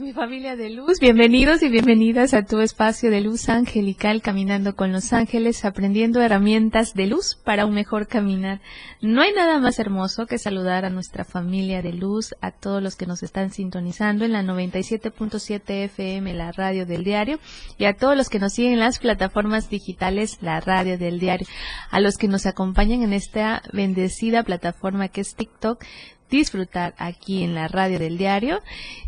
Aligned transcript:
Mi 0.00 0.14
familia 0.14 0.56
de 0.56 0.70
luz. 0.70 1.00
Bienvenidos 1.00 1.62
y 1.62 1.68
bienvenidas 1.68 2.32
a 2.32 2.46
tu 2.46 2.60
espacio 2.60 3.10
de 3.10 3.20
luz 3.20 3.50
angelical, 3.50 4.22
caminando 4.22 4.74
con 4.74 4.90
los 4.90 5.12
ángeles, 5.12 5.66
aprendiendo 5.66 6.22
herramientas 6.22 6.94
de 6.94 7.06
luz 7.06 7.38
para 7.44 7.66
un 7.66 7.74
mejor 7.74 8.06
caminar. 8.06 8.60
No 9.02 9.20
hay 9.20 9.32
nada 9.34 9.58
más 9.58 9.78
hermoso 9.78 10.26
que 10.26 10.38
saludar 10.38 10.86
a 10.86 10.90
nuestra 10.90 11.24
familia 11.24 11.82
de 11.82 11.92
luz, 11.92 12.34
a 12.40 12.52
todos 12.52 12.82
los 12.82 12.96
que 12.96 13.06
nos 13.06 13.22
están 13.22 13.50
sintonizando 13.50 14.24
en 14.24 14.32
la 14.32 14.42
97.7 14.42 15.84
FM, 15.84 16.32
la 16.32 16.52
radio 16.52 16.86
del 16.86 17.04
diario, 17.04 17.38
y 17.76 17.84
a 17.84 17.94
todos 17.94 18.16
los 18.16 18.30
que 18.30 18.38
nos 18.38 18.54
siguen 18.54 18.74
en 18.74 18.80
las 18.80 18.98
plataformas 18.98 19.68
digitales, 19.68 20.38
la 20.40 20.60
radio 20.60 20.96
del 20.96 21.18
diario, 21.18 21.46
a 21.90 22.00
los 22.00 22.16
que 22.16 22.28
nos 22.28 22.46
acompañan 22.46 23.02
en 23.02 23.12
esta 23.12 23.62
bendecida 23.72 24.42
plataforma 24.42 25.08
que 25.08 25.20
es 25.20 25.34
TikTok 25.34 25.84
disfrutar 26.32 26.94
aquí 26.98 27.44
en 27.44 27.54
la 27.54 27.68
radio 27.68 27.98
del 27.98 28.18
diario, 28.18 28.60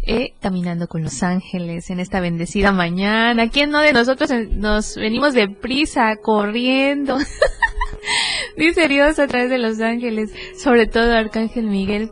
eh, 0.06 0.34
caminando 0.40 0.86
con 0.86 1.02
los 1.02 1.22
ángeles 1.22 1.90
en 1.90 1.98
esta 1.98 2.20
bendecida 2.20 2.70
mañana. 2.70 3.48
¿Quién 3.48 3.70
no 3.70 3.80
de 3.80 3.92
nosotros 3.92 4.30
nos 4.50 4.94
venimos 4.96 5.34
de 5.34 5.48
prisa, 5.48 6.16
corriendo? 6.22 7.18
Dice 8.56 8.86
Dios 8.88 9.18
a 9.18 9.26
través 9.26 9.50
de 9.50 9.58
los 9.58 9.80
ángeles, 9.80 10.32
sobre 10.62 10.86
todo 10.86 11.12
Arcángel 11.12 11.64
Miguel, 11.64 12.10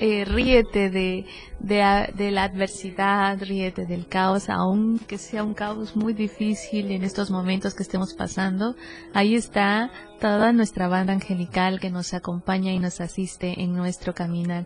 eh, 0.00 0.24
ríete 0.24 0.88
de, 0.88 1.26
de, 1.58 2.30
la 2.30 2.44
adversidad, 2.44 3.38
ríete 3.38 3.84
del 3.84 4.06
caos, 4.06 4.48
aunque 4.48 5.18
sea 5.18 5.44
un 5.44 5.52
caos 5.52 5.94
muy 5.94 6.14
difícil 6.14 6.90
en 6.90 7.04
estos 7.04 7.30
momentos 7.30 7.74
que 7.74 7.82
estemos 7.82 8.14
pasando. 8.14 8.76
Ahí 9.12 9.34
está 9.34 9.90
toda 10.18 10.52
nuestra 10.52 10.88
banda 10.88 11.12
angelical 11.12 11.80
que 11.80 11.90
nos 11.90 12.14
acompaña 12.14 12.72
y 12.72 12.78
nos 12.78 13.02
asiste 13.02 13.60
en 13.60 13.74
nuestro 13.74 14.14
caminar. 14.14 14.64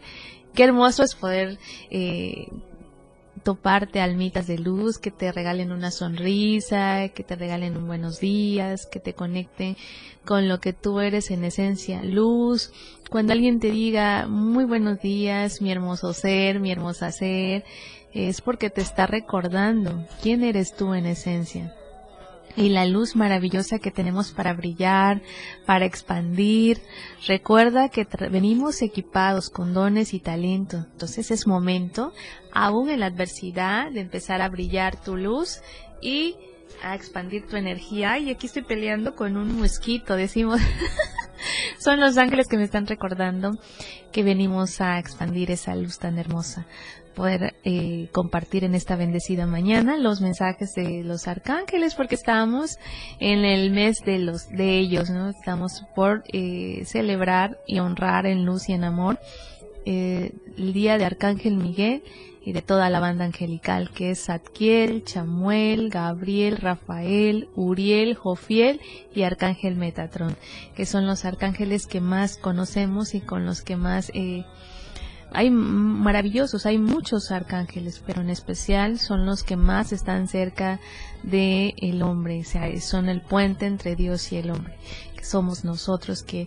Qué 0.54 0.62
hermoso 0.62 1.02
es 1.02 1.16
poder 1.16 1.58
eh, 1.90 2.46
toparte 3.44 4.00
almitas 4.00 4.46
de 4.46 4.58
luz 4.58 4.98
que 4.98 5.10
te 5.10 5.30
regalen 5.30 5.70
una 5.70 5.90
sonrisa, 5.90 7.10
que 7.10 7.22
te 7.22 7.36
regalen 7.36 7.76
un 7.76 7.86
buenos 7.86 8.18
días, 8.18 8.86
que 8.86 8.98
te 8.98 9.12
conecten 9.12 9.76
con 10.24 10.48
lo 10.48 10.58
que 10.58 10.72
tú 10.72 11.00
eres 11.00 11.30
en 11.30 11.44
esencia, 11.44 12.02
luz. 12.02 12.72
Cuando 13.10 13.32
alguien 13.32 13.60
te 13.60 13.70
diga 13.70 14.26
muy 14.26 14.64
buenos 14.64 15.00
días, 15.00 15.60
mi 15.60 15.70
hermoso 15.70 16.12
ser, 16.14 16.58
mi 16.58 16.72
hermosa 16.72 17.12
ser, 17.12 17.64
es 18.12 18.40
porque 18.40 18.70
te 18.70 18.80
está 18.80 19.06
recordando 19.06 20.04
quién 20.22 20.42
eres 20.42 20.74
tú 20.74 20.94
en 20.94 21.06
esencia 21.06 21.74
y 22.56 22.68
la 22.68 22.86
luz 22.86 23.16
maravillosa 23.16 23.78
que 23.78 23.90
tenemos 23.90 24.32
para 24.32 24.54
brillar, 24.54 25.22
para 25.66 25.84
expandir. 25.84 26.80
Recuerda 27.26 27.88
que 27.88 28.06
venimos 28.30 28.82
equipados 28.82 29.50
con 29.50 29.74
dones 29.74 30.14
y 30.14 30.20
talentos. 30.20 30.86
Entonces 30.92 31.30
es 31.30 31.46
momento, 31.46 32.12
aún 32.52 32.90
en 32.90 33.00
la 33.00 33.06
adversidad, 33.06 33.90
de 33.90 34.00
empezar 34.00 34.42
a 34.42 34.48
brillar 34.48 35.00
tu 35.02 35.16
luz 35.16 35.60
y 36.00 36.36
a 36.82 36.94
expandir 36.94 37.46
tu 37.46 37.56
energía. 37.56 38.18
Y 38.18 38.30
aquí 38.30 38.46
estoy 38.46 38.62
peleando 38.62 39.14
con 39.14 39.36
un 39.36 39.58
mosquito, 39.58 40.16
decimos. 40.16 40.60
Son 41.84 42.00
los 42.00 42.16
ángeles 42.16 42.48
que 42.48 42.56
me 42.56 42.62
están 42.62 42.86
recordando 42.86 43.58
que 44.10 44.22
venimos 44.22 44.80
a 44.80 44.98
expandir 44.98 45.50
esa 45.50 45.76
luz 45.76 45.98
tan 45.98 46.18
hermosa. 46.18 46.66
Poder 47.14 47.56
eh, 47.62 48.08
compartir 48.10 48.64
en 48.64 48.74
esta 48.74 48.96
bendecida 48.96 49.44
mañana 49.44 49.98
los 49.98 50.22
mensajes 50.22 50.72
de 50.74 51.04
los 51.04 51.28
arcángeles 51.28 51.94
porque 51.94 52.14
estamos 52.14 52.78
en 53.20 53.44
el 53.44 53.70
mes 53.70 53.98
de 53.98 54.18
los 54.18 54.48
de 54.48 54.78
ellos 54.78 55.10
no 55.10 55.28
estamos 55.28 55.84
por 55.94 56.24
eh, 56.32 56.84
celebrar 56.86 57.58
y 57.66 57.80
honrar 57.80 58.24
en 58.24 58.46
luz 58.46 58.70
y 58.70 58.72
en 58.72 58.84
amor 58.84 59.18
eh, 59.84 60.32
el 60.56 60.72
día 60.72 60.96
de 60.96 61.04
arcángel 61.04 61.58
Miguel 61.58 62.02
y 62.44 62.52
de 62.52 62.62
toda 62.62 62.90
la 62.90 63.00
banda 63.00 63.24
angelical 63.24 63.90
que 63.90 64.10
es 64.10 64.26
Zadkiel, 64.26 65.04
Chamuel, 65.04 65.88
Gabriel, 65.88 66.58
Rafael, 66.58 67.48
Uriel, 67.56 68.14
Jofiel 68.14 68.80
y 69.14 69.22
Arcángel 69.22 69.76
Metatron, 69.76 70.36
que 70.76 70.84
son 70.84 71.06
los 71.06 71.24
arcángeles 71.24 71.86
que 71.86 72.00
más 72.00 72.36
conocemos 72.36 73.14
y 73.14 73.20
con 73.20 73.46
los 73.46 73.62
que 73.62 73.76
más 73.76 74.10
eh, 74.14 74.44
hay 75.32 75.50
maravillosos, 75.50 76.64
hay 76.64 76.78
muchos 76.78 77.32
arcángeles, 77.32 78.00
pero 78.06 78.20
en 78.20 78.30
especial 78.30 79.00
son 79.00 79.26
los 79.26 79.42
que 79.42 79.56
más 79.56 79.92
están 79.92 80.28
cerca 80.28 80.80
de 81.24 81.74
el 81.78 82.02
hombre, 82.02 82.40
o 82.40 82.44
sea, 82.44 82.80
son 82.80 83.08
el 83.08 83.20
puente 83.20 83.66
entre 83.66 83.96
Dios 83.96 84.30
y 84.32 84.36
el 84.36 84.50
hombre, 84.50 84.76
que 85.16 85.24
somos 85.24 85.64
nosotros 85.64 86.22
que 86.22 86.46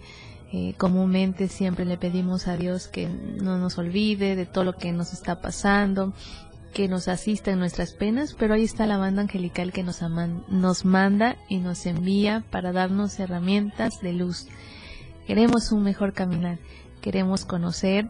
eh, 0.51 0.73
comúnmente 0.77 1.49
siempre 1.49 1.83
le 1.83 1.97
pedimos 1.97 2.47
a 2.47 2.55
Dios 2.55 2.87
que 2.87 3.09
no 3.09 3.57
nos 3.57 3.77
olvide 3.77 4.35
de 4.35 4.45
todo 4.45 4.63
lo 4.63 4.73
que 4.73 4.93
nos 4.93 5.11
está 5.11 5.41
pasando, 5.41 6.13
que 6.73 6.87
nos 6.87 7.07
asista 7.07 7.51
en 7.51 7.59
nuestras 7.59 7.93
penas, 7.93 8.33
pero 8.37 8.53
ahí 8.53 8.63
está 8.63 8.85
la 8.85 8.97
banda 8.97 9.23
angelical 9.23 9.73
que 9.73 9.83
nos, 9.83 10.01
nos 10.47 10.85
manda 10.85 11.35
y 11.49 11.57
nos 11.57 11.85
envía 11.85 12.45
para 12.49 12.71
darnos 12.71 13.19
herramientas 13.19 13.99
de 14.01 14.13
luz. 14.13 14.47
Queremos 15.25 15.71
un 15.71 15.83
mejor 15.83 16.13
caminar, 16.13 16.59
queremos 17.01 17.43
conocer 17.45 18.09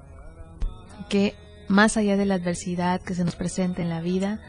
que 1.09 1.35
más 1.67 1.97
allá 1.97 2.17
de 2.17 2.25
la 2.25 2.35
adversidad 2.35 3.01
que 3.01 3.15
se 3.15 3.23
nos 3.23 3.35
presenta 3.35 3.81
en 3.81 3.89
la 3.89 4.01
vida, 4.01 4.39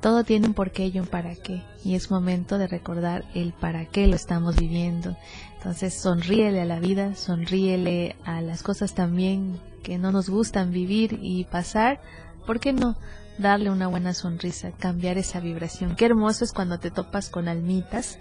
todo 0.00 0.22
tiene 0.22 0.46
un 0.46 0.54
porqué 0.54 0.88
y 0.88 0.98
un 0.98 1.06
para 1.06 1.34
qué. 1.34 1.62
Y 1.82 1.94
es 1.94 2.10
momento 2.10 2.58
de 2.58 2.66
recordar 2.66 3.24
el 3.34 3.54
para 3.54 3.86
qué 3.86 4.06
lo 4.06 4.16
estamos 4.16 4.56
viviendo. 4.56 5.16
Entonces 5.64 5.94
sonríele 5.94 6.60
a 6.60 6.66
la 6.66 6.78
vida, 6.78 7.14
sonríele 7.14 8.16
a 8.26 8.42
las 8.42 8.62
cosas 8.62 8.94
también 8.94 9.58
que 9.82 9.96
no 9.96 10.12
nos 10.12 10.28
gustan 10.28 10.72
vivir 10.72 11.18
y 11.22 11.44
pasar. 11.44 12.02
¿Por 12.46 12.60
qué 12.60 12.74
no? 12.74 12.98
Darle 13.38 13.70
una 13.70 13.86
buena 13.86 14.12
sonrisa, 14.12 14.72
cambiar 14.72 15.16
esa 15.16 15.40
vibración. 15.40 15.96
Qué 15.96 16.04
hermoso 16.04 16.44
es 16.44 16.52
cuando 16.52 16.78
te 16.78 16.90
topas 16.90 17.30
con 17.30 17.48
almitas 17.48 18.18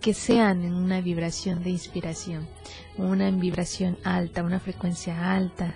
que 0.00 0.14
sean 0.14 0.64
en 0.64 0.72
una 0.72 1.02
vibración 1.02 1.62
de 1.62 1.68
inspiración, 1.68 2.48
una 2.96 3.30
vibración 3.30 3.98
alta, 4.02 4.42
una 4.42 4.58
frecuencia 4.58 5.34
alta. 5.34 5.74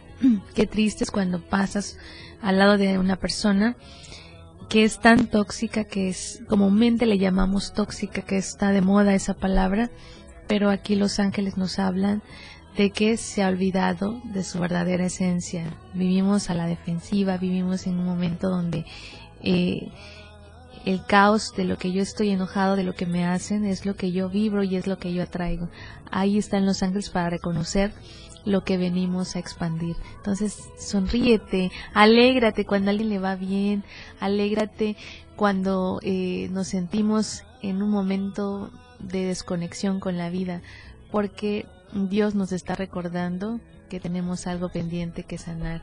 Qué 0.55 0.67
triste 0.67 1.05
es 1.05 1.11
cuando 1.11 1.43
pasas 1.43 1.99
al 2.41 2.57
lado 2.57 2.79
de 2.79 2.99
una 2.99 3.17
persona 3.17 3.77
que 4.71 4.85
es 4.85 5.01
tan 5.01 5.27
tóxica, 5.27 5.85
que 5.85 6.09
es 6.09 6.43
comúnmente 6.49 7.07
le 7.07 7.19
llamamos 7.19 7.73
tóxica, 7.73 8.23
que 8.23 8.37
está 8.37 8.71
de 8.71 8.83
moda 8.83 9.15
esa 9.15 9.35
palabra, 9.35 9.91
pero 10.49 10.71
aquí 10.71 10.97
los 10.97 11.21
ángeles 11.21 11.57
nos 11.57 11.79
hablan 11.79 12.23
de 12.77 12.91
que 12.91 13.17
se 13.17 13.43
ha 13.43 13.49
olvidado 13.49 14.21
de 14.25 14.43
su 14.43 14.59
verdadera 14.59 15.07
esencia. 15.07 15.65
Vivimos 15.95 16.49
a 16.49 16.55
la 16.55 16.67
defensiva, 16.67 17.37
vivimos 17.37 17.87
en 17.87 17.99
un 17.99 18.07
momento 18.07 18.49
donde 18.49 18.85
eh, 19.43 19.89
el 20.85 21.05
caos 21.05 21.53
de 21.57 21.65
lo 21.65 21.77
que 21.77 21.93
yo 21.93 22.03
estoy 22.03 22.31
enojado, 22.31 22.77
de 22.77 22.85
lo 22.85 22.95
que 22.95 23.05
me 23.05 23.27
hacen, 23.27 23.65
es 23.65 23.85
lo 23.85 23.95
que 23.95 24.13
yo 24.13 24.29
vibro 24.29 24.63
y 24.63 24.77
es 24.77 24.87
lo 24.87 24.99
que 24.99 25.13
yo 25.13 25.23
atraigo. 25.23 25.69
Ahí 26.11 26.39
están 26.39 26.67
los 26.67 26.83
ángeles 26.83 27.11
para 27.11 27.31
reconocer 27.31 27.93
lo 28.45 28.65
que 28.65 28.79
venimos 28.79 29.37
a 29.37 29.41
expandir. 29.41 29.97
Entonces, 30.17 30.57
sonríete, 30.79 31.71
alégrate 31.95 32.65
cuando 32.65 32.89
a 32.89 32.93
alguien 32.93 33.11
le 33.11 33.19
va 33.19 33.35
bien, 33.35 33.85
alégrate 34.21 34.97
cuando 35.37 36.01
eh, 36.03 36.49
nos 36.53 36.69
sentimos 36.69 37.43
en 37.61 37.83
un 37.83 37.91
momento 37.91 38.71
de 38.99 39.27
desconexión 39.27 40.01
con 40.01 40.17
la 40.17 40.31
vida, 40.31 40.63
porque 41.11 41.67
Dios 41.93 42.35
nos 42.35 42.53
está 42.53 42.75
recordando 42.75 43.61
que 43.89 44.01
tenemos 44.01 44.47
algo 44.47 44.69
pendiente 44.69 45.25
que 45.25 45.39
sanar 45.39 45.83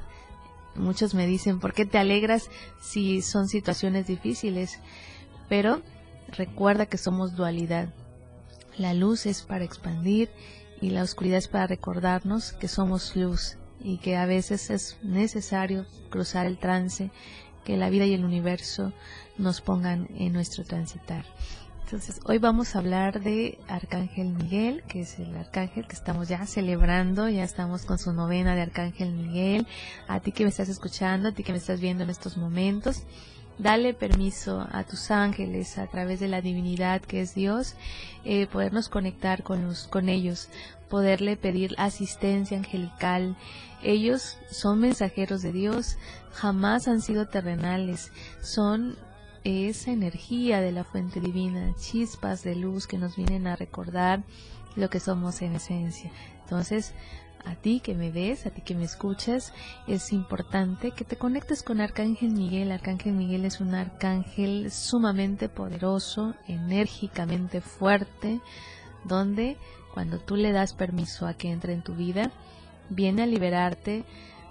muchos 0.76 1.14
me 1.14 1.28
dicen, 1.28 1.60
¿por 1.60 1.74
qué 1.74 1.86
te 1.86 1.98
alegras 1.98 2.50
si 2.82 3.22
son 3.22 3.48
situaciones 3.48 4.08
difíciles? 4.08 4.80
Pero 5.50 5.82
recuerda 6.30 6.86
que 6.86 6.98
somos 6.98 7.36
dualidad. 7.36 7.94
La 8.78 8.94
luz 8.94 9.26
es 9.26 9.42
para 9.42 9.64
expandir 9.64 10.30
y 10.82 10.90
la 10.90 11.04
oscuridad 11.04 11.38
es 11.38 11.48
para 11.48 11.68
recordarnos 11.68 12.52
que 12.54 12.68
somos 12.68 13.16
luz 13.16 13.58
y 13.80 13.98
que 13.98 14.18
a 14.18 14.26
veces 14.26 14.70
es 14.70 14.98
necesario 15.02 15.86
cruzar 16.10 16.46
el 16.46 16.58
trance, 16.58 17.12
que 17.64 17.78
la 17.78 17.90
vida 17.90 18.06
y 18.06 18.14
el 18.14 18.26
universo 18.26 18.94
nos 19.38 19.62
pongan 19.62 20.08
en 20.18 20.34
nuestro 20.34 20.64
transitar. 20.64 21.26
Entonces, 21.86 22.20
hoy 22.26 22.40
vamos 22.40 22.76
a 22.76 22.80
hablar 22.80 23.22
de 23.22 23.60
Arcángel 23.68 24.30
Miguel, 24.30 24.82
que 24.88 25.02
es 25.02 25.20
el 25.20 25.38
arcángel 25.38 25.86
que 25.86 25.94
estamos 25.94 26.28
ya 26.28 26.44
celebrando, 26.48 27.30
ya 27.30 27.44
estamos 27.44 27.86
con 27.86 28.00
su 28.00 28.12
novena 28.12 28.56
de 28.56 28.64
Arcángel 28.64 29.12
Miguel. 29.12 29.68
A 30.08 30.20
ti 30.20 30.32
que 30.32 30.46
me 30.46 30.50
estás 30.50 30.68
escuchando, 30.68 31.30
a 31.30 31.32
ti 31.32 31.44
que 31.44 31.52
me 31.52 31.60
estás 31.60 31.80
viendo 31.80 32.04
en 32.04 32.10
estos 32.10 32.38
momentos, 32.38 33.04
dale 33.60 33.94
permiso 33.94 34.68
a 34.72 34.84
tus 34.84 35.12
ángeles 35.12 35.78
a 35.78 35.86
través 35.86 36.20
de 36.20 36.28
la 36.28 36.42
divinidad 36.42 37.04
que 37.04 37.22
es 37.22 37.36
Dios, 37.36 37.76
eh, 38.24 38.48
podernos 38.48 38.90
conectar 38.90 39.44
con, 39.44 39.68
los, 39.68 39.86
con 39.86 40.10
ellos, 40.10 40.50
poderle 40.90 41.38
pedir 41.38 41.76
asistencia 41.78 42.58
angelical. 42.58 43.38
Ellos 43.84 44.40
son 44.50 44.80
mensajeros 44.80 45.44
de 45.44 45.52
Dios, 45.52 46.00
jamás 46.34 46.88
han 46.88 47.02
sido 47.02 47.28
terrenales, 47.28 48.12
son 48.42 48.98
esa 49.46 49.92
energía 49.92 50.60
de 50.60 50.72
la 50.72 50.84
fuente 50.84 51.22
divina, 51.22 51.76
chispas 51.78 52.44
de 52.44 52.56
luz 52.56 52.88
que 52.88 52.98
nos 52.98 53.16
vienen 53.16 53.46
a 53.46 53.56
recordar 53.56 54.24
lo 54.76 54.90
que 54.90 55.00
somos 55.00 55.42
en 55.44 55.56
esencia. 55.56 56.12
Entonces, 56.42 56.94
a 57.46 57.54
ti 57.56 57.80
que 57.80 57.94
me 57.94 58.12
ves, 58.12 58.48
a 58.48 58.50
ti 58.50 58.62
que 58.62 58.74
me 58.74 58.86
escuchas, 58.86 59.54
es 59.88 60.12
importante 60.12 60.92
que 60.92 61.06
te 61.06 61.16
conectes 61.16 61.62
con 61.62 61.80
Arcángel 61.80 62.32
Miguel. 62.32 62.72
Arcángel 62.72 63.14
Miguel 63.14 63.46
es 63.46 63.62
un 63.62 63.76
arcángel 63.76 64.72
sumamente 64.72 65.48
poderoso, 65.48 66.34
enérgicamente 66.48 67.62
fuerte, 67.62 68.42
donde 69.04 69.58
cuando 69.94 70.20
tú 70.20 70.36
le 70.36 70.52
das 70.52 70.74
permiso 70.74 71.28
a 71.28 71.36
que 71.36 71.52
entre 71.52 71.74
en 71.74 71.84
tu 71.84 71.94
vida, 71.94 72.32
viene 72.90 73.24
a 73.24 73.28
liberarte 73.28 74.06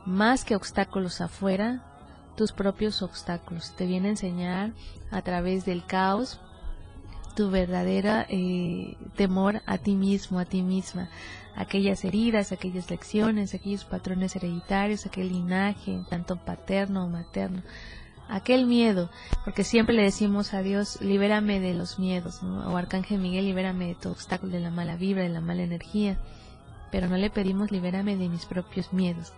más 0.06 0.44
que 0.44 0.54
obstáculos 0.54 1.20
afuera, 1.20 1.93
tus 2.36 2.52
propios 2.52 3.02
obstáculos. 3.02 3.72
Te 3.76 3.86
viene 3.86 4.08
a 4.08 4.12
enseñar 4.12 4.72
a 5.10 5.22
través 5.22 5.64
del 5.64 5.84
caos 5.84 6.40
tu 7.34 7.50
verdadera 7.50 8.26
eh, 8.28 8.96
temor 9.16 9.62
a 9.66 9.78
ti 9.78 9.94
mismo, 9.94 10.38
a 10.38 10.44
ti 10.44 10.62
misma, 10.62 11.08
aquellas 11.56 12.04
heridas, 12.04 12.52
aquellas 12.52 12.90
lecciones, 12.90 13.54
aquellos 13.54 13.84
patrones 13.84 14.36
hereditarios, 14.36 15.06
aquel 15.06 15.30
linaje, 15.30 16.00
tanto 16.08 16.36
paterno 16.36 17.04
o 17.04 17.08
materno, 17.08 17.62
aquel 18.28 18.66
miedo, 18.66 19.10
porque 19.44 19.64
siempre 19.64 19.94
le 19.94 20.02
decimos 20.02 20.54
a 20.54 20.62
Dios, 20.62 21.00
libérame 21.00 21.58
de 21.58 21.74
los 21.74 21.98
miedos, 21.98 22.40
o 22.42 22.76
Arcángel 22.76 23.18
Miguel, 23.18 23.46
libérame 23.46 23.88
de 23.88 23.94
tu 23.96 24.10
obstáculo, 24.10 24.52
de 24.52 24.60
la 24.60 24.70
mala 24.70 24.96
vibra, 24.96 25.24
de 25.24 25.28
la 25.28 25.40
mala 25.40 25.62
energía, 25.62 26.18
pero 26.92 27.08
no 27.08 27.16
le 27.16 27.30
pedimos, 27.30 27.72
libérame 27.72 28.16
de 28.16 28.28
mis 28.28 28.46
propios 28.46 28.92
miedos 28.92 29.32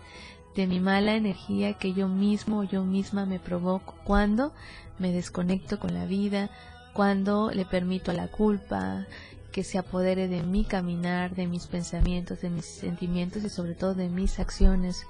de 0.57 0.65
mi 0.65 0.79
mala 0.79 1.13
energía 1.13 1.73
que 1.73 1.93
yo 1.93 2.07
mismo 2.07 2.61
o 2.61 2.63
yo 2.63 2.83
misma 2.83 3.27
me 3.27 3.39
provoco 3.39 3.93
cuando 4.03 4.53
me 4.97 5.11
desconecto 5.11 5.79
con 5.79 5.93
la 5.93 6.05
vida, 6.05 6.49
cuando 6.93 7.51
le 7.51 7.63
permito 7.63 8.09
a 8.09 8.15
la 8.15 8.27
culpa 8.27 9.05
que 9.51 9.63
se 9.63 9.77
apodere 9.77 10.27
de 10.27 10.41
mi 10.41 10.65
caminar, 10.65 11.35
de 11.35 11.45
mis 11.45 11.67
pensamientos, 11.67 12.41
de 12.41 12.49
mis 12.49 12.65
sentimientos 12.65 13.43
y 13.43 13.49
sobre 13.49 13.75
todo 13.75 13.93
de 13.93 14.09
mis 14.09 14.39
acciones. 14.39 15.05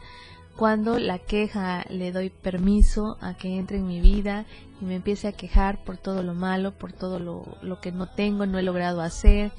Cuando 0.58 1.00
la 1.00 1.18
queja 1.18 1.86
le 1.90 2.12
doy 2.12 2.30
permiso 2.30 3.18
a 3.22 3.38
que 3.38 3.58
entre 3.58 3.78
en 3.78 3.88
mi 3.88 4.02
vida 4.02 4.46
y 4.82 4.86
me 4.86 4.96
empiece 4.96 5.30
a 5.30 5.32
quejar 5.32 5.82
por 5.86 5.96
todo 5.96 6.24
lo 6.24 6.34
malo, 6.34 6.74
por 6.74 6.92
todo 6.92 7.20
lo, 7.20 7.46
lo 7.62 7.80
que 7.80 7.94
no 7.94 8.10
tengo, 8.10 8.46
no 8.46 8.60
he 8.60 8.64
logrado 8.64 9.00
hacer, 9.00 9.54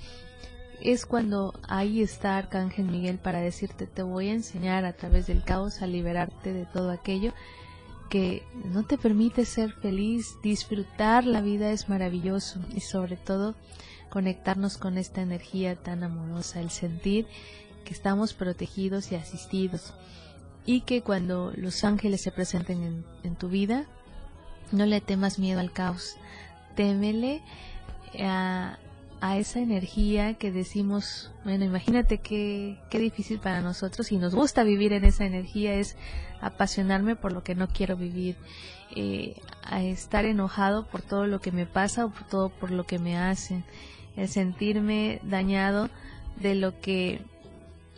es 0.80 1.06
cuando 1.06 1.54
ahí 1.68 2.02
está 2.02 2.36
Arcángel 2.36 2.86
Miguel 2.86 3.18
para 3.18 3.40
decirte 3.40 3.86
te 3.86 4.02
voy 4.02 4.28
a 4.28 4.34
enseñar 4.34 4.84
a 4.84 4.92
través 4.92 5.26
del 5.26 5.42
caos 5.42 5.82
a 5.82 5.86
liberarte 5.86 6.52
de 6.52 6.66
todo 6.66 6.90
aquello 6.90 7.32
que 8.08 8.42
no 8.64 8.84
te 8.84 8.96
permite 8.96 9.44
ser 9.44 9.72
feliz, 9.72 10.38
disfrutar 10.42 11.24
la 11.24 11.42
vida 11.42 11.70
es 11.70 11.88
maravilloso 11.88 12.60
y 12.74 12.80
sobre 12.80 13.16
todo 13.16 13.54
conectarnos 14.08 14.78
con 14.78 14.96
esta 14.96 15.20
energía 15.20 15.76
tan 15.76 16.02
amorosa, 16.02 16.60
el 16.60 16.70
sentir 16.70 17.26
que 17.84 17.92
estamos 17.92 18.32
protegidos 18.32 19.12
y 19.12 19.16
asistidos 19.16 19.94
y 20.64 20.82
que 20.82 21.02
cuando 21.02 21.52
los 21.56 21.84
ángeles 21.84 22.22
se 22.22 22.32
presenten 22.32 23.04
en, 23.22 23.36
tu 23.36 23.48
vida 23.48 23.86
no 24.72 24.86
le 24.86 25.00
temas 25.00 25.38
miedo 25.38 25.60
al 25.60 25.72
caos, 25.72 26.16
témele 26.76 27.42
a, 28.20 28.78
a 29.20 29.36
esa 29.36 29.58
energía 29.58 30.34
que 30.34 30.52
decimos, 30.52 31.32
bueno, 31.44 31.64
imagínate 31.64 32.18
qué, 32.18 32.78
qué 32.90 32.98
difícil 32.98 33.40
para 33.40 33.60
nosotros 33.60 34.12
y 34.12 34.16
nos 34.18 34.34
gusta 34.34 34.62
vivir 34.62 34.92
en 34.92 35.04
esa 35.04 35.24
energía 35.24 35.74
es 35.74 35.96
apasionarme 36.40 37.16
por 37.16 37.32
lo 37.32 37.42
que 37.42 37.54
no 37.54 37.68
quiero 37.68 37.96
vivir, 37.96 38.36
eh, 38.94 39.40
a 39.64 39.82
estar 39.82 40.24
enojado 40.24 40.86
por 40.86 41.02
todo 41.02 41.26
lo 41.26 41.40
que 41.40 41.52
me 41.52 41.66
pasa 41.66 42.06
o 42.06 42.10
por 42.10 42.24
todo 42.24 42.48
por 42.48 42.70
lo 42.70 42.84
que 42.84 42.98
me 42.98 43.18
hacen, 43.18 43.64
el 44.16 44.28
sentirme 44.28 45.20
dañado 45.24 45.90
de 46.36 46.54
lo 46.54 46.80
que 46.80 47.20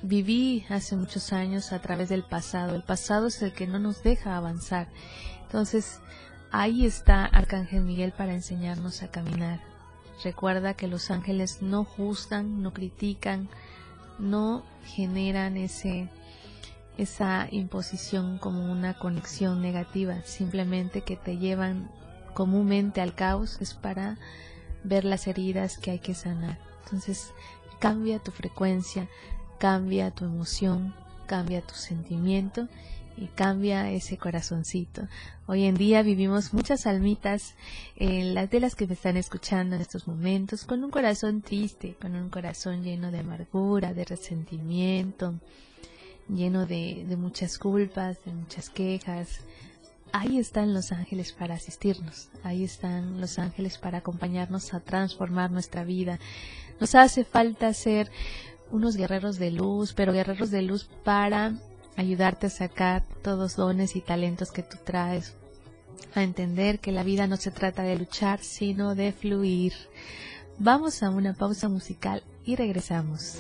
viví 0.02 0.64
hace 0.70 0.96
muchos 0.96 1.32
años 1.32 1.72
a 1.72 1.80
través 1.80 2.08
del 2.08 2.22
pasado. 2.22 2.74
El 2.74 2.82
pasado 2.82 3.26
es 3.26 3.42
el 3.42 3.52
que 3.52 3.66
no 3.66 3.78
nos 3.78 4.02
deja 4.02 4.36
avanzar. 4.36 4.88
Entonces, 5.42 6.00
ahí 6.50 6.86
está 6.86 7.26
Arcángel 7.26 7.82
Miguel 7.82 8.12
para 8.12 8.32
enseñarnos 8.32 9.02
a 9.02 9.10
caminar 9.10 9.69
Recuerda 10.22 10.74
que 10.74 10.86
los 10.86 11.10
ángeles 11.10 11.62
no 11.62 11.84
juzgan, 11.84 12.62
no 12.62 12.72
critican, 12.72 13.48
no 14.18 14.64
generan 14.84 15.56
ese 15.56 16.08
esa 16.98 17.48
imposición 17.50 18.36
como 18.36 18.70
una 18.70 18.98
conexión 18.98 19.62
negativa, 19.62 20.20
simplemente 20.24 21.00
que 21.00 21.16
te 21.16 21.38
llevan 21.38 21.90
comúnmente 22.34 23.00
al 23.00 23.14
caos 23.14 23.58
es 23.62 23.72
para 23.72 24.18
ver 24.84 25.06
las 25.06 25.26
heridas 25.26 25.78
que 25.78 25.92
hay 25.92 25.98
que 25.98 26.14
sanar. 26.14 26.58
Entonces, 26.84 27.32
cambia 27.78 28.18
tu 28.18 28.32
frecuencia, 28.32 29.08
cambia 29.58 30.10
tu 30.10 30.26
emoción, 30.26 30.94
cambia 31.26 31.62
tu 31.62 31.74
sentimiento 31.74 32.68
y 33.20 33.26
cambia 33.26 33.90
ese 33.90 34.16
corazoncito. 34.16 35.06
Hoy 35.46 35.64
en 35.64 35.74
día 35.74 36.02
vivimos 36.02 36.54
muchas 36.54 36.86
almitas, 36.86 37.54
eh, 37.96 38.24
las 38.24 38.50
de 38.50 38.60
las 38.60 38.74
que 38.74 38.86
me 38.86 38.94
están 38.94 39.18
escuchando 39.18 39.76
en 39.76 39.82
estos 39.82 40.08
momentos, 40.08 40.64
con 40.64 40.82
un 40.82 40.90
corazón 40.90 41.42
triste, 41.42 41.96
con 42.00 42.16
un 42.16 42.30
corazón 42.30 42.82
lleno 42.82 43.10
de 43.10 43.18
amargura, 43.18 43.92
de 43.92 44.06
resentimiento, 44.06 45.34
lleno 46.28 46.64
de, 46.64 47.04
de 47.06 47.16
muchas 47.16 47.58
culpas, 47.58 48.24
de 48.24 48.32
muchas 48.32 48.70
quejas. 48.70 49.40
Ahí 50.12 50.38
están 50.38 50.72
los 50.72 50.90
ángeles 50.90 51.32
para 51.32 51.54
asistirnos, 51.54 52.30
ahí 52.42 52.64
están 52.64 53.20
los 53.20 53.38
ángeles 53.38 53.76
para 53.76 53.98
acompañarnos 53.98 54.72
a 54.72 54.80
transformar 54.80 55.50
nuestra 55.50 55.84
vida. 55.84 56.18
Nos 56.80 56.94
hace 56.94 57.24
falta 57.24 57.74
ser 57.74 58.10
unos 58.70 58.96
guerreros 58.96 59.38
de 59.38 59.50
luz, 59.50 59.92
pero 59.92 60.12
guerreros 60.12 60.50
de 60.50 60.62
luz 60.62 60.88
para 61.04 61.54
ayudarte 61.96 62.46
a 62.46 62.50
sacar 62.50 63.04
todos 63.22 63.56
dones 63.56 63.96
y 63.96 64.00
talentos 64.00 64.50
que 64.52 64.62
tú 64.62 64.78
traes, 64.84 65.34
a 66.14 66.22
entender 66.22 66.78
que 66.78 66.92
la 66.92 67.02
vida 67.02 67.26
no 67.26 67.36
se 67.36 67.50
trata 67.50 67.82
de 67.82 67.96
luchar, 67.96 68.40
sino 68.40 68.94
de 68.94 69.12
fluir. 69.12 69.72
Vamos 70.58 71.02
a 71.02 71.10
una 71.10 71.32
pausa 71.34 71.68
musical 71.68 72.22
y 72.44 72.56
regresamos. 72.56 73.38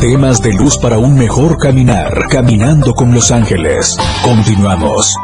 Temas 0.00 0.42
de 0.42 0.52
luz 0.52 0.78
para 0.78 0.98
un 0.98 1.16
mejor 1.16 1.58
caminar, 1.58 2.28
caminando 2.28 2.92
con 2.94 3.12
los 3.12 3.30
ángeles. 3.30 3.96
Continuamos. 4.22 5.16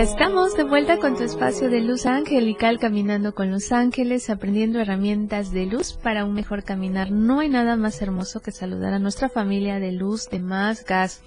Estamos 0.00 0.56
de 0.56 0.64
vuelta 0.64 0.96
con 0.96 1.14
tu 1.14 1.24
espacio 1.24 1.68
de 1.68 1.82
luz 1.82 2.06
angelical, 2.06 2.78
caminando 2.78 3.34
con 3.34 3.50
los 3.50 3.70
ángeles, 3.70 4.30
aprendiendo 4.30 4.80
herramientas 4.80 5.52
de 5.52 5.66
luz 5.66 5.92
para 5.92 6.24
un 6.24 6.32
mejor 6.32 6.64
caminar. 6.64 7.10
No 7.10 7.40
hay 7.40 7.50
nada 7.50 7.76
más 7.76 8.00
hermoso 8.00 8.40
que 8.40 8.50
saludar 8.50 8.94
a 8.94 8.98
nuestra 8.98 9.28
familia 9.28 9.78
de 9.78 9.92
luz 9.92 10.30
de 10.30 10.38
más 10.38 10.86
gas, 10.86 11.20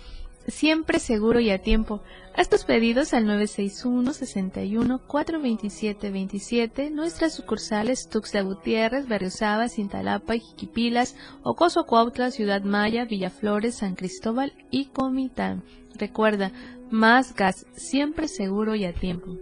siempre 0.48 0.98
seguro 0.98 1.40
y 1.40 1.52
a 1.52 1.62
tiempo. 1.62 2.02
Haz 2.36 2.50
tus 2.50 2.64
pedidos 2.64 3.14
al 3.14 3.28
961 3.28 4.12
61 4.12 5.02
427 5.06 6.10
27, 6.10 6.90
nuestras 6.90 7.34
sucursales 7.34 8.10
Tuxtla 8.10 8.42
Gutiérrez, 8.42 9.08
Berriosaba, 9.08 9.70
Cintalapa, 9.70 10.34
Jiquipilas, 10.34 11.16
Ocoso 11.44 11.86
Cuautla, 11.86 12.32
Ciudad 12.32 12.64
Maya, 12.64 13.06
Villaflores, 13.06 13.76
San 13.76 13.94
Cristóbal 13.94 14.52
y 14.72 14.86
Comitán. 14.86 15.62
Recuerda, 15.96 16.52
más 16.94 17.36
gas, 17.36 17.66
siempre 17.76 18.28
seguro 18.28 18.76
y 18.76 18.86
a 18.86 18.94
tiempo. 18.94 19.36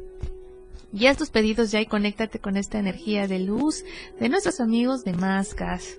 Y 0.94 1.08
haz 1.08 1.18
tus 1.18 1.30
pedidos 1.30 1.70
ya 1.70 1.82
y 1.82 1.86
conéctate 1.86 2.40
con 2.40 2.56
esta 2.56 2.80
energía 2.80 3.28
de 3.28 3.40
luz 3.40 3.84
de 4.20 4.30
nuestros 4.30 4.62
amigos 4.62 5.04
de 5.04 5.14
Más 5.14 5.54
Gas. 5.54 5.98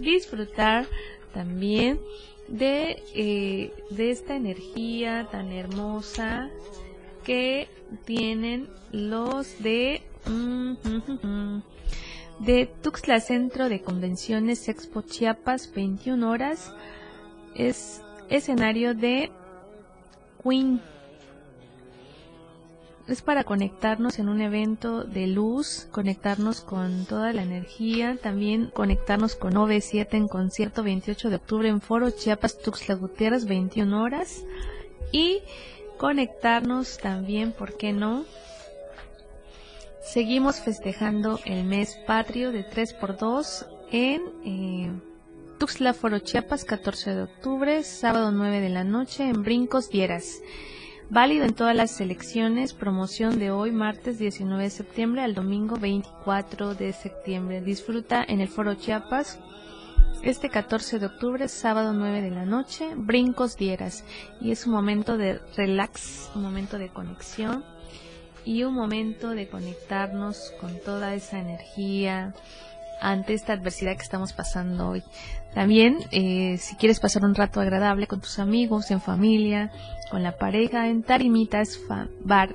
Disfrutar 0.00 0.86
también 1.34 2.00
de, 2.48 3.02
eh, 3.14 3.72
de 3.90 4.10
esta 4.10 4.36
energía 4.36 5.28
tan 5.30 5.52
hermosa 5.52 6.50
que 7.24 7.68
tienen 8.06 8.68
los 8.90 9.62
de... 9.62 10.02
Mm, 10.26 11.58
de 12.40 12.66
Tuxtla 12.82 13.20
Centro 13.20 13.68
de 13.68 13.80
Convenciones 13.82 14.68
Expo 14.68 15.02
Chiapas, 15.02 15.72
21 15.74 16.30
horas. 16.30 16.72
Es 17.54 18.02
escenario 18.28 18.94
de 18.94 19.30
Es 23.08 23.20
para 23.22 23.42
conectarnos 23.42 24.20
en 24.20 24.28
un 24.28 24.40
evento 24.40 25.02
de 25.02 25.26
luz, 25.26 25.88
conectarnos 25.90 26.60
con 26.60 27.04
toda 27.06 27.32
la 27.32 27.42
energía, 27.42 28.16
también 28.22 28.70
conectarnos 28.72 29.34
con 29.34 29.54
OV7 29.54 30.06
en 30.12 30.28
concierto 30.28 30.84
28 30.84 31.30
de 31.30 31.36
octubre 31.36 31.68
en 31.68 31.80
Foro 31.80 32.10
Chiapas 32.10 32.58
Tuxtla 32.58 32.94
Gutiérrez 32.94 33.46
21 33.46 34.00
horas 34.00 34.44
y 35.10 35.40
conectarnos 35.98 36.98
también, 36.98 37.50
¿por 37.50 37.76
qué 37.76 37.92
no? 37.92 38.24
Seguimos 40.00 40.60
festejando 40.60 41.40
el 41.44 41.64
mes 41.64 41.96
patrio 42.06 42.52
de 42.52 42.64
3x2 42.64 43.66
en 43.90 44.22
eh, 44.44 44.92
Tuxtla 45.58 45.94
Foro 45.94 46.18
Chiapas, 46.18 46.66
14 46.66 47.14
de 47.14 47.22
octubre, 47.22 47.82
sábado 47.82 48.30
9 48.30 48.60
de 48.60 48.68
la 48.68 48.84
noche 48.84 49.26
en 49.26 49.42
Brincos 49.42 49.88
Dieras. 49.88 50.42
Válido 51.08 51.46
en 51.46 51.54
todas 51.54 51.74
las 51.74 51.92
selecciones, 51.92 52.74
promoción 52.74 53.38
de 53.38 53.50
hoy, 53.50 53.72
martes 53.72 54.18
19 54.18 54.64
de 54.64 54.70
septiembre 54.70 55.22
al 55.22 55.34
domingo 55.34 55.76
24 55.76 56.74
de 56.74 56.92
septiembre. 56.92 57.62
Disfruta 57.62 58.22
en 58.28 58.42
el 58.42 58.48
Foro 58.48 58.74
Chiapas 58.74 59.38
este 60.22 60.50
14 60.50 60.98
de 60.98 61.06
octubre, 61.06 61.48
sábado 61.48 61.94
9 61.94 62.20
de 62.20 62.30
la 62.32 62.44
noche, 62.44 62.90
Brincos 62.94 63.56
Dieras. 63.56 64.04
Y 64.42 64.50
es 64.50 64.66
un 64.66 64.74
momento 64.74 65.16
de 65.16 65.40
relax, 65.56 66.30
un 66.34 66.42
momento 66.42 66.78
de 66.78 66.90
conexión 66.90 67.64
y 68.44 68.64
un 68.64 68.74
momento 68.74 69.30
de 69.30 69.48
conectarnos 69.48 70.52
con 70.60 70.78
toda 70.84 71.14
esa 71.14 71.38
energía 71.38 72.34
ante 73.00 73.34
esta 73.34 73.52
adversidad 73.52 73.96
que 73.96 74.02
estamos 74.02 74.32
pasando 74.32 74.88
hoy. 74.88 75.02
También, 75.54 75.98
eh, 76.10 76.58
si 76.58 76.76
quieres 76.76 77.00
pasar 77.00 77.24
un 77.24 77.34
rato 77.34 77.60
agradable 77.60 78.06
con 78.06 78.20
tus 78.20 78.38
amigos, 78.38 78.90
en 78.90 79.00
familia, 79.00 79.72
con 80.10 80.22
la 80.22 80.36
pareja, 80.36 80.88
en 80.88 81.02
Tarimitas 81.02 81.80
Bar, 82.20 82.54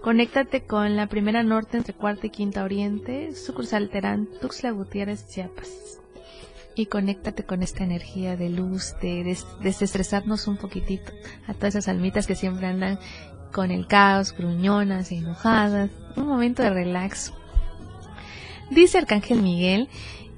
conéctate 0.00 0.62
con 0.62 0.96
la 0.96 1.06
primera 1.06 1.42
norte 1.42 1.76
entre 1.76 1.92
cuarta 1.92 2.26
y 2.26 2.30
quinta 2.30 2.64
oriente, 2.64 3.34
sucursal 3.34 3.90
Terán, 3.90 4.26
Tuxtla 4.40 4.70
Gutiérrez, 4.70 5.28
Chiapas. 5.28 6.00
Y 6.74 6.86
conéctate 6.86 7.44
con 7.44 7.62
esta 7.62 7.84
energía 7.84 8.36
de 8.36 8.48
luz, 8.48 8.94
de 9.02 9.36
desestresarnos 9.60 10.46
un 10.46 10.56
poquitito 10.56 11.12
a 11.46 11.52
todas 11.52 11.74
esas 11.74 11.88
almitas 11.88 12.26
que 12.26 12.36
siempre 12.36 12.68
andan 12.68 12.98
con 13.52 13.70
el 13.70 13.86
caos, 13.86 14.34
gruñonas 14.34 15.12
enojadas. 15.12 15.90
Un 16.16 16.26
momento 16.26 16.62
de 16.62 16.70
relax. 16.70 17.32
Dice 18.70 18.98
Arcángel 18.98 19.42
Miguel 19.42 19.88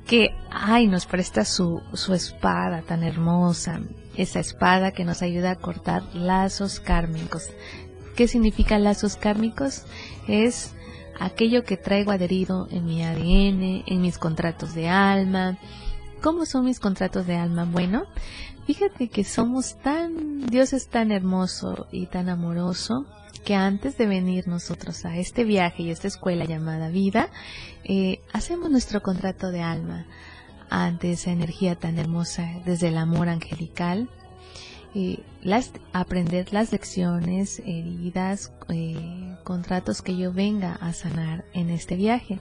que, 0.06 0.30
ay, 0.50 0.88
nos 0.88 1.06
presta 1.06 1.44
su, 1.44 1.80
su 1.92 2.14
espada 2.14 2.82
tan 2.82 3.02
hermosa, 3.04 3.80
esa 4.16 4.40
espada 4.40 4.92
que 4.92 5.04
nos 5.04 5.22
ayuda 5.22 5.52
a 5.52 5.56
cortar 5.56 6.02
lazos 6.14 6.80
kármicos. 6.80 7.50
¿Qué 8.16 8.26
significa 8.26 8.78
lazos 8.78 9.16
kármicos? 9.16 9.84
Es 10.26 10.74
aquello 11.20 11.64
que 11.64 11.76
traigo 11.76 12.10
adherido 12.10 12.68
en 12.70 12.84
mi 12.84 13.02
ADN, 13.04 13.84
en 13.86 14.00
mis 14.00 14.18
contratos 14.18 14.74
de 14.74 14.88
alma. 14.88 15.58
¿Cómo 16.20 16.46
son 16.46 16.64
mis 16.64 16.80
contratos 16.80 17.26
de 17.26 17.36
alma? 17.36 17.64
Bueno, 17.64 18.04
Fíjate 18.66 19.08
que 19.08 19.24
somos 19.24 19.76
tan, 19.78 20.46
Dios 20.46 20.72
es 20.72 20.86
tan 20.88 21.10
hermoso 21.10 21.88
y 21.90 22.06
tan 22.06 22.28
amoroso 22.28 23.06
que 23.44 23.54
antes 23.54 23.98
de 23.98 24.06
venir 24.06 24.48
nosotros 24.48 25.04
a 25.04 25.16
este 25.16 25.44
viaje 25.44 25.82
y 25.82 25.90
a 25.90 25.92
esta 25.92 26.08
escuela 26.08 26.44
llamada 26.44 26.88
vida, 26.88 27.28
eh, 27.84 28.20
hacemos 28.32 28.70
nuestro 28.70 29.02
contrato 29.02 29.50
de 29.50 29.62
alma 29.62 30.06
ante 30.70 31.12
esa 31.12 31.30
energía 31.30 31.74
tan 31.74 31.98
hermosa 31.98 32.48
desde 32.64 32.88
el 32.88 32.98
amor 32.98 33.28
angelical. 33.28 34.08
y 34.94 35.20
las, 35.42 35.72
aprender 35.94 36.52
las 36.52 36.70
lecciones, 36.70 37.60
heridas, 37.60 38.52
eh, 38.68 39.36
contratos 39.42 40.02
que 40.02 40.16
yo 40.16 40.32
venga 40.34 40.74
a 40.74 40.92
sanar 40.92 41.46
en 41.54 41.70
este 41.70 41.96
viaje. 41.96 42.40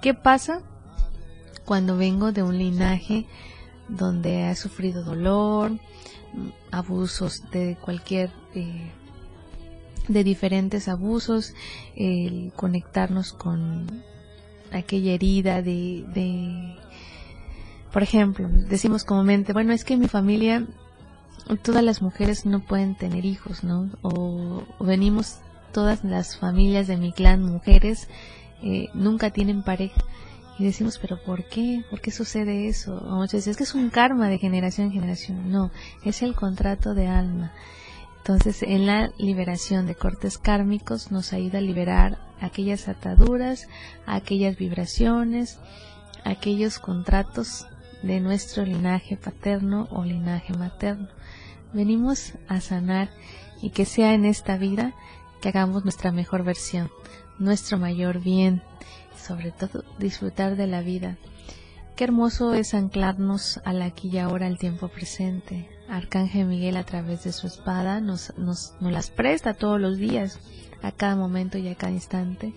¿Qué 0.00 0.14
pasa 0.14 0.62
cuando 1.64 1.96
vengo 1.96 2.32
de 2.32 2.42
un 2.42 2.56
linaje 2.56 3.26
donde 3.88 4.44
ha 4.44 4.54
sufrido 4.54 5.04
dolor, 5.04 5.72
abusos 6.70 7.50
de 7.50 7.76
cualquier, 7.80 8.30
eh, 8.54 8.90
de 10.08 10.24
diferentes 10.24 10.88
abusos, 10.88 11.54
el 11.96 12.52
conectarnos 12.56 13.32
con 13.32 14.02
aquella 14.72 15.12
herida 15.12 15.62
de, 15.62 16.04
de, 16.14 16.76
por 17.92 18.02
ejemplo, 18.02 18.48
decimos 18.48 19.04
comúnmente, 19.04 19.52
bueno, 19.52 19.72
es 19.72 19.84
que 19.84 19.96
mi 19.96 20.08
familia, 20.08 20.66
todas 21.62 21.84
las 21.84 22.02
mujeres 22.02 22.46
no 22.46 22.60
pueden 22.60 22.94
tener 22.94 23.24
hijos, 23.24 23.64
¿no? 23.64 23.90
O, 24.02 24.62
venimos 24.80 25.38
todas 25.72 26.04
las 26.04 26.36
familias 26.36 26.86
de 26.86 26.96
mi 26.96 27.12
clan 27.12 27.42
mujeres, 27.42 28.08
eh, 28.62 28.88
nunca 28.94 29.30
tienen 29.30 29.62
pareja 29.62 30.00
y 30.58 30.64
decimos, 30.64 30.98
pero 30.98 31.20
¿por 31.22 31.44
qué? 31.44 31.84
¿Por 31.90 32.00
qué 32.00 32.10
sucede 32.10 32.68
eso? 32.68 32.96
O 32.96 33.16
muchas 33.16 33.46
es 33.46 33.56
que 33.56 33.64
es 33.64 33.74
un 33.74 33.90
karma 33.90 34.28
de 34.28 34.38
generación 34.38 34.88
en 34.88 34.92
generación. 34.92 35.50
No, 35.50 35.70
es 36.04 36.22
el 36.22 36.34
contrato 36.34 36.94
de 36.94 37.08
alma. 37.08 37.52
Entonces, 38.22 38.62
en 38.62 38.86
la 38.86 39.10
liberación 39.18 39.86
de 39.86 39.96
cortes 39.96 40.38
kármicos 40.38 41.10
nos 41.10 41.32
ayuda 41.32 41.58
a 41.58 41.62
liberar 41.62 42.18
aquellas 42.40 42.86
ataduras, 42.88 43.68
aquellas 44.06 44.56
vibraciones, 44.56 45.58
aquellos 46.24 46.78
contratos 46.78 47.66
de 48.02 48.20
nuestro 48.20 48.64
linaje 48.64 49.16
paterno 49.16 49.88
o 49.90 50.04
linaje 50.04 50.54
materno. 50.54 51.08
Venimos 51.72 52.34
a 52.46 52.60
sanar 52.60 53.10
y 53.60 53.70
que 53.70 53.84
sea 53.84 54.14
en 54.14 54.24
esta 54.24 54.56
vida 54.56 54.92
que 55.40 55.48
hagamos 55.48 55.82
nuestra 55.82 56.12
mejor 56.12 56.44
versión, 56.44 56.90
nuestro 57.38 57.76
mayor 57.78 58.20
bien 58.20 58.62
sobre 59.16 59.52
todo 59.52 59.84
disfrutar 59.98 60.56
de 60.56 60.66
la 60.66 60.82
vida. 60.82 61.16
Qué 61.96 62.04
hermoso 62.04 62.54
es 62.54 62.74
anclarnos 62.74 63.60
al 63.64 63.82
aquí 63.82 64.08
y 64.08 64.18
ahora, 64.18 64.46
al 64.46 64.58
tiempo 64.58 64.88
presente. 64.88 65.68
Arcángel 65.92 66.46
Miguel 66.46 66.76
a 66.76 66.84
través 66.84 67.24
de 67.24 67.32
su 67.32 67.46
espada 67.46 68.00
nos, 68.00 68.32
nos, 68.38 68.74
nos 68.80 68.92
las 68.92 69.10
presta 69.10 69.54
todos 69.54 69.80
los 69.80 69.98
días, 69.98 70.38
a 70.82 70.90
cada 70.90 71.16
momento 71.16 71.58
y 71.58 71.68
a 71.68 71.74
cada 71.74 71.92
instante, 71.92 72.54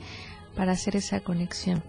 para 0.56 0.72
hacer 0.72 0.96
esa 0.96 1.20
conexión 1.20 1.84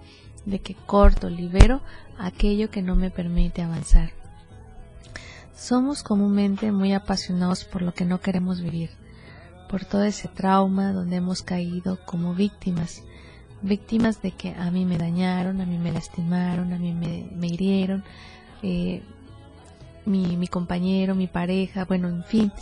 de 0.44 0.58
que 0.60 0.74
corto, 0.74 1.30
libero 1.30 1.82
aquello 2.18 2.68
que 2.70 2.82
no 2.82 2.96
me 2.96 3.10
permite 3.10 3.62
avanzar. 3.62 4.10
Somos 5.54 6.02
comúnmente 6.02 6.72
muy 6.72 6.92
apasionados 6.92 7.64
por 7.64 7.82
lo 7.82 7.94
que 7.94 8.04
no 8.04 8.20
queremos 8.20 8.60
vivir, 8.60 8.90
por 9.70 9.84
todo 9.84 10.02
ese 10.02 10.28
trauma 10.28 10.92
donde 10.92 11.16
hemos 11.16 11.42
caído 11.42 11.98
como 12.04 12.34
víctimas 12.34 13.02
víctimas 13.62 14.20
de 14.22 14.32
que 14.32 14.54
a 14.54 14.70
mí 14.70 14.84
me 14.84 14.98
dañaron, 14.98 15.60
a 15.60 15.66
mí 15.66 15.78
me 15.78 15.92
lastimaron, 15.92 16.72
a 16.72 16.78
mí 16.78 16.92
me, 16.92 17.46
hirieron, 17.46 18.04
eh, 18.62 19.02
mi, 20.06 20.36
mi 20.36 20.48
compañero, 20.48 21.14
mi 21.14 21.26
pareja, 21.26 21.84
bueno, 21.84 22.08
en 22.08 22.25
fin. 22.25 22.52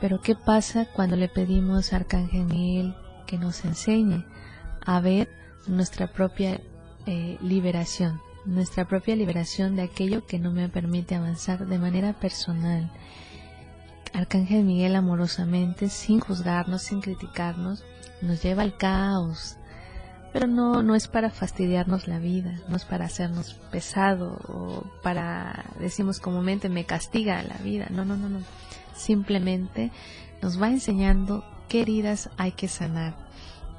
Pero 0.00 0.20
¿qué 0.20 0.34
pasa 0.34 0.86
cuando 0.86 1.16
le 1.16 1.28
pedimos 1.28 1.92
a 1.92 1.96
Arcángel 1.96 2.46
Miguel 2.46 2.94
que 3.26 3.38
nos 3.38 3.64
enseñe 3.64 4.24
a 4.84 5.00
ver 5.00 5.28
nuestra 5.66 6.12
propia 6.12 6.60
eh, 7.06 7.36
liberación, 7.42 8.20
nuestra 8.46 8.86
propia 8.88 9.14
liberación 9.14 9.76
de 9.76 9.82
aquello 9.82 10.26
que 10.26 10.38
no 10.38 10.50
me 10.52 10.68
permite 10.68 11.14
avanzar 11.14 11.66
de 11.66 11.78
manera 11.78 12.14
personal? 12.14 12.90
Arcángel 14.14 14.64
Miguel 14.64 14.96
amorosamente, 14.96 15.88
sin 15.88 16.18
juzgarnos, 16.20 16.82
sin 16.82 17.00
criticarnos, 17.00 17.84
nos 18.22 18.42
lleva 18.42 18.62
al 18.62 18.76
caos, 18.76 19.56
pero 20.32 20.46
no, 20.46 20.82
no 20.82 20.94
es 20.94 21.08
para 21.08 21.30
fastidiarnos 21.30 22.06
la 22.06 22.18
vida, 22.18 22.60
no 22.68 22.76
es 22.76 22.84
para 22.84 23.06
hacernos 23.06 23.54
pesado 23.70 24.38
o 24.48 24.84
para, 25.02 25.64
decimos 25.80 26.20
comúnmente, 26.20 26.68
me 26.68 26.84
castiga 26.84 27.42
la 27.42 27.56
vida. 27.58 27.88
No, 27.90 28.04
no, 28.04 28.16
no, 28.16 28.28
no. 28.28 28.40
Simplemente 28.94 29.90
nos 30.40 30.60
va 30.60 30.68
enseñando 30.68 31.44
qué 31.68 31.80
heridas 31.82 32.30
hay 32.36 32.52
que 32.52 32.68
sanar, 32.68 33.14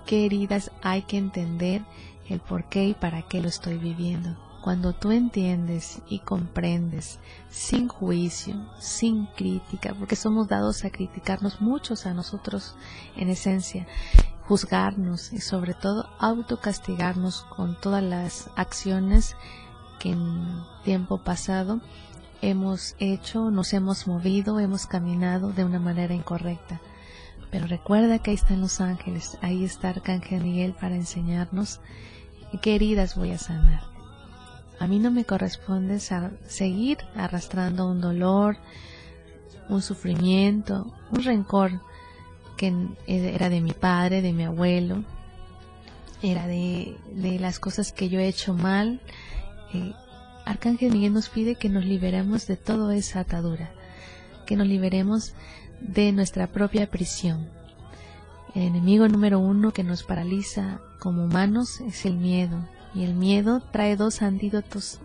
qué 0.05 0.25
heridas 0.25 0.72
hay 0.81 1.03
que 1.03 1.17
entender, 1.17 1.84
el 2.29 2.39
por 2.39 2.65
qué 2.65 2.86
y 2.86 2.93
para 2.93 3.22
qué 3.24 3.41
lo 3.41 3.48
estoy 3.48 3.77
viviendo. 3.77 4.38
Cuando 4.62 4.93
tú 4.93 5.12
entiendes 5.12 6.01
y 6.08 6.20
comprendes 6.20 7.20
sin 7.50 7.88
juicio, 7.88 8.55
sin 8.79 9.25
crítica, 9.25 9.96
porque 9.98 10.15
somos 10.15 10.48
dados 10.48 10.86
a 10.86 10.91
criticarnos 10.91 11.62
muchos 11.62 12.05
a 12.05 12.13
nosotros 12.13 12.75
en 13.15 13.29
esencia, 13.29 13.88
juzgarnos 14.51 15.31
y 15.31 15.39
sobre 15.39 15.74
todo 15.74 16.10
autocastigarnos 16.20 17.46
con 17.55 17.79
todas 17.79 18.03
las 18.03 18.50
acciones 18.58 19.38
que 19.98 20.10
en 20.10 20.46
tiempo 20.84 21.20
pasado 21.20 21.79
hemos 22.41 22.98
hecho, 23.00 23.50
nos 23.50 23.72
hemos 23.72 24.08
movido, 24.08 24.60
hemos 24.60 24.88
caminado 24.88 25.53
de 25.53 25.63
una 25.63 25.79
manera 25.79 26.13
incorrecta. 26.13 26.81
Pero 27.50 27.65
recuerda 27.65 28.20
que 28.20 28.31
ahí 28.31 28.36
están 28.36 28.60
los 28.60 28.81
ángeles, 28.81 29.38
ahí 29.41 29.63
está 29.63 29.88
Arcángel 29.88 30.43
Miguel 30.43 30.74
para 30.74 30.96
enseñarnos 30.96 31.79
qué 32.62 32.75
heridas 32.75 33.15
voy 33.15 33.31
a 33.31 33.38
sanar. 33.38 33.84
A 34.81 34.88
mí 34.88 35.00
no 35.00 35.12
me 35.12 35.24
corresponde 35.24 36.01
seguir 36.01 36.98
arrastrando 37.15 37.88
un 37.88 38.01
dolor, 38.01 38.58
un 39.70 39.81
sufrimiento, 39.81 40.93
un 41.10 41.24
rencor 41.24 41.79
que 42.62 42.72
era 43.08 43.50
de 43.50 43.60
mi 43.60 43.74
padre, 43.74 44.22
de 44.22 44.34
mi 44.34 44.44
abuelo, 44.44 45.03
era 46.22 46.46
de, 46.46 46.96
las 47.39 47.58
cosas 47.58 47.91
que 47.91 48.08
yo 48.08 48.20
he 48.20 48.27
hecho 48.27 48.53
mal. 48.53 49.01
Eh, 49.74 49.94
Arcángel 50.46 50.91
Miguel 50.91 51.12
nos 51.12 51.30
pide 51.30 51.56
que 51.56 51.70
nos 51.70 51.84
liberemos 51.86 52.46
de 52.46 52.58
toda 52.58 52.96
esa 52.96 53.22
atadura, 53.22 53.72
que 54.46 54.56
nos 54.56 54.68
liberemos 54.68 55.34
de 55.80 56.12
nuestra 56.12 56.51
propia 56.51 56.91
prisión. 56.91 57.50
El 58.53 58.62
enemigo 58.62 59.08
número 59.08 59.39
uno 59.39 59.74
que 59.74 59.84
nos 59.84 60.03
paraliza 60.03 60.82
como 61.00 61.24
humanos 61.24 61.82
es 61.82 62.06
el 62.06 62.15
miedo, 62.15 62.60
y 62.94 63.06
el 63.06 63.15
miedo 63.15 63.60
trae 63.72 63.96
dos 63.96 64.22
antídotos 64.22 65.00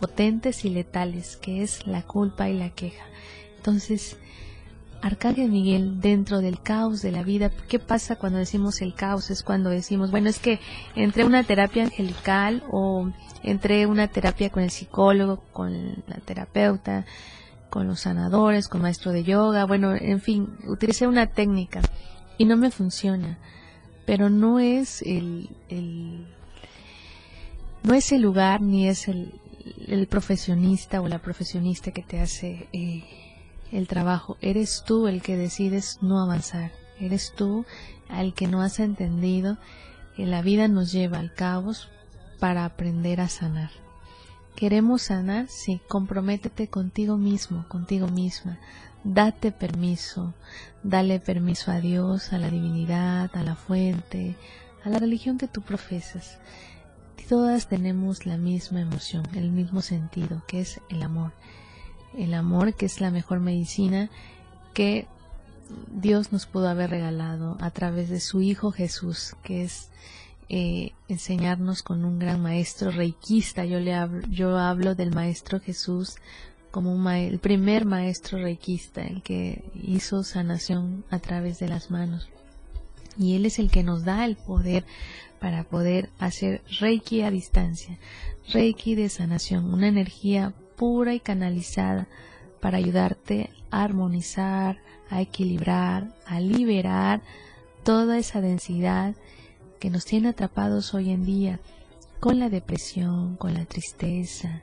potentes 0.00 0.64
y 0.64 0.70
letales, 0.70 1.36
que 1.36 1.62
es 1.62 1.86
la 1.86 2.02
culpa 2.02 2.48
y 2.48 2.58
la 2.58 2.70
queja. 2.70 3.04
Entonces, 3.56 4.16
Arcángel 5.00 5.50
Miguel, 5.50 6.00
dentro 6.00 6.40
del 6.40 6.60
caos 6.60 7.02
de 7.02 7.12
la 7.12 7.22
vida, 7.22 7.50
¿qué 7.68 7.78
pasa 7.78 8.16
cuando 8.16 8.38
decimos 8.38 8.80
el 8.82 8.94
caos? 8.94 9.30
Es 9.30 9.42
cuando 9.42 9.70
decimos, 9.70 10.10
bueno, 10.10 10.28
es 10.28 10.40
que 10.40 10.58
entre 10.96 11.24
una 11.24 11.44
terapia 11.44 11.84
angelical 11.84 12.64
o 12.70 13.10
entre 13.42 13.86
una 13.86 14.08
terapia 14.08 14.50
con 14.50 14.64
el 14.64 14.70
psicólogo, 14.70 15.44
con 15.52 16.02
la 16.06 16.16
terapeuta, 16.24 17.06
con 17.70 17.86
los 17.86 18.00
sanadores, 18.00 18.68
con 18.68 18.82
maestro 18.82 19.12
de 19.12 19.22
yoga, 19.22 19.66
bueno, 19.66 19.94
en 19.94 20.20
fin, 20.20 20.48
utilicé 20.66 21.06
una 21.06 21.26
técnica 21.26 21.80
y 22.36 22.44
no 22.44 22.56
me 22.56 22.70
funciona, 22.70 23.38
pero 24.04 24.30
no 24.30 24.58
es 24.58 25.02
el, 25.02 25.50
el 25.68 26.26
no 27.84 27.94
es 27.94 28.10
el 28.10 28.22
lugar 28.22 28.62
ni 28.62 28.88
es 28.88 29.06
el, 29.06 29.34
el 29.86 30.08
profesionista 30.08 31.00
o 31.00 31.08
la 31.08 31.20
profesionista 31.20 31.92
que 31.92 32.02
te 32.02 32.20
hace 32.20 32.68
eh, 32.72 33.04
el 33.72 33.86
trabajo. 33.86 34.36
Eres 34.40 34.84
tú 34.86 35.06
el 35.06 35.22
que 35.22 35.36
decides 35.36 35.98
no 36.02 36.20
avanzar. 36.20 36.72
Eres 37.00 37.32
tú 37.36 37.64
al 38.08 38.34
que 38.34 38.46
no 38.46 38.62
has 38.62 38.80
entendido 38.80 39.58
que 40.16 40.26
la 40.26 40.42
vida 40.42 40.68
nos 40.68 40.92
lleva 40.92 41.18
al 41.18 41.32
caos 41.32 41.88
para 42.38 42.64
aprender 42.64 43.20
a 43.20 43.28
sanar. 43.28 43.70
¿Queremos 44.56 45.02
sanar? 45.02 45.46
Sí, 45.48 45.80
comprométete 45.88 46.68
contigo 46.68 47.16
mismo, 47.16 47.66
contigo 47.68 48.08
misma. 48.08 48.58
Date 49.04 49.52
permiso, 49.52 50.34
dale 50.82 51.20
permiso 51.20 51.70
a 51.70 51.80
Dios, 51.80 52.32
a 52.32 52.38
la 52.38 52.50
divinidad, 52.50 53.30
a 53.34 53.42
la 53.44 53.54
fuente, 53.54 54.36
a 54.84 54.88
la 54.88 54.98
religión 54.98 55.38
que 55.38 55.46
tú 55.46 55.62
profesas 55.62 56.40
todas 57.28 57.68
tenemos 57.68 58.24
la 58.24 58.38
misma 58.38 58.80
emoción, 58.80 59.22
el 59.34 59.50
mismo 59.50 59.82
sentido, 59.82 60.42
que 60.48 60.60
es 60.60 60.80
el 60.88 61.02
amor. 61.02 61.32
El 62.16 62.34
amor 62.34 62.74
que 62.74 62.86
es 62.86 63.00
la 63.00 63.10
mejor 63.10 63.40
medicina 63.40 64.10
que 64.74 65.06
Dios 65.92 66.32
nos 66.32 66.46
pudo 66.46 66.68
haber 66.68 66.90
regalado 66.90 67.56
a 67.60 67.70
través 67.70 68.08
de 68.08 68.20
su 68.20 68.40
Hijo 68.40 68.72
Jesús, 68.72 69.34
que 69.42 69.64
es 69.64 69.90
eh, 70.48 70.92
enseñarnos 71.08 71.82
con 71.82 72.04
un 72.04 72.18
gran 72.18 72.40
maestro 72.40 72.90
reikista. 72.90 73.64
Yo, 73.64 73.78
le 73.80 73.94
hablo, 73.94 74.26
yo 74.28 74.56
hablo 74.56 74.94
del 74.94 75.14
maestro 75.14 75.60
Jesús 75.60 76.16
como 76.70 77.10
el 77.10 77.38
primer 77.38 77.84
maestro 77.84 78.38
reikista, 78.38 79.02
el 79.02 79.22
que 79.22 79.64
hizo 79.74 80.22
sanación 80.22 81.04
a 81.10 81.18
través 81.18 81.58
de 81.58 81.68
las 81.68 81.90
manos. 81.90 82.28
Y 83.18 83.34
Él 83.34 83.46
es 83.46 83.58
el 83.58 83.70
que 83.70 83.82
nos 83.82 84.04
da 84.04 84.24
el 84.24 84.36
poder 84.36 84.84
para 85.40 85.64
poder 85.64 86.10
hacer 86.18 86.62
Reiki 86.80 87.22
a 87.22 87.30
distancia, 87.30 87.98
Reiki 88.52 88.94
de 88.94 89.08
sanación, 89.08 89.72
una 89.72 89.88
energía 89.88 90.52
pura 90.78 91.12
y 91.12 91.20
canalizada 91.20 92.06
para 92.60 92.78
ayudarte 92.78 93.50
a 93.70 93.82
armonizar, 93.82 94.78
a 95.10 95.20
equilibrar, 95.20 96.14
a 96.26 96.40
liberar 96.40 97.20
toda 97.84 98.16
esa 98.16 98.40
densidad 98.40 99.14
que 99.80 99.90
nos 99.90 100.04
tiene 100.04 100.28
atrapados 100.28 100.94
hoy 100.94 101.10
en 101.10 101.24
día 101.24 101.60
con 102.20 102.38
la 102.38 102.48
depresión, 102.48 103.36
con 103.36 103.54
la 103.54 103.64
tristeza, 103.64 104.62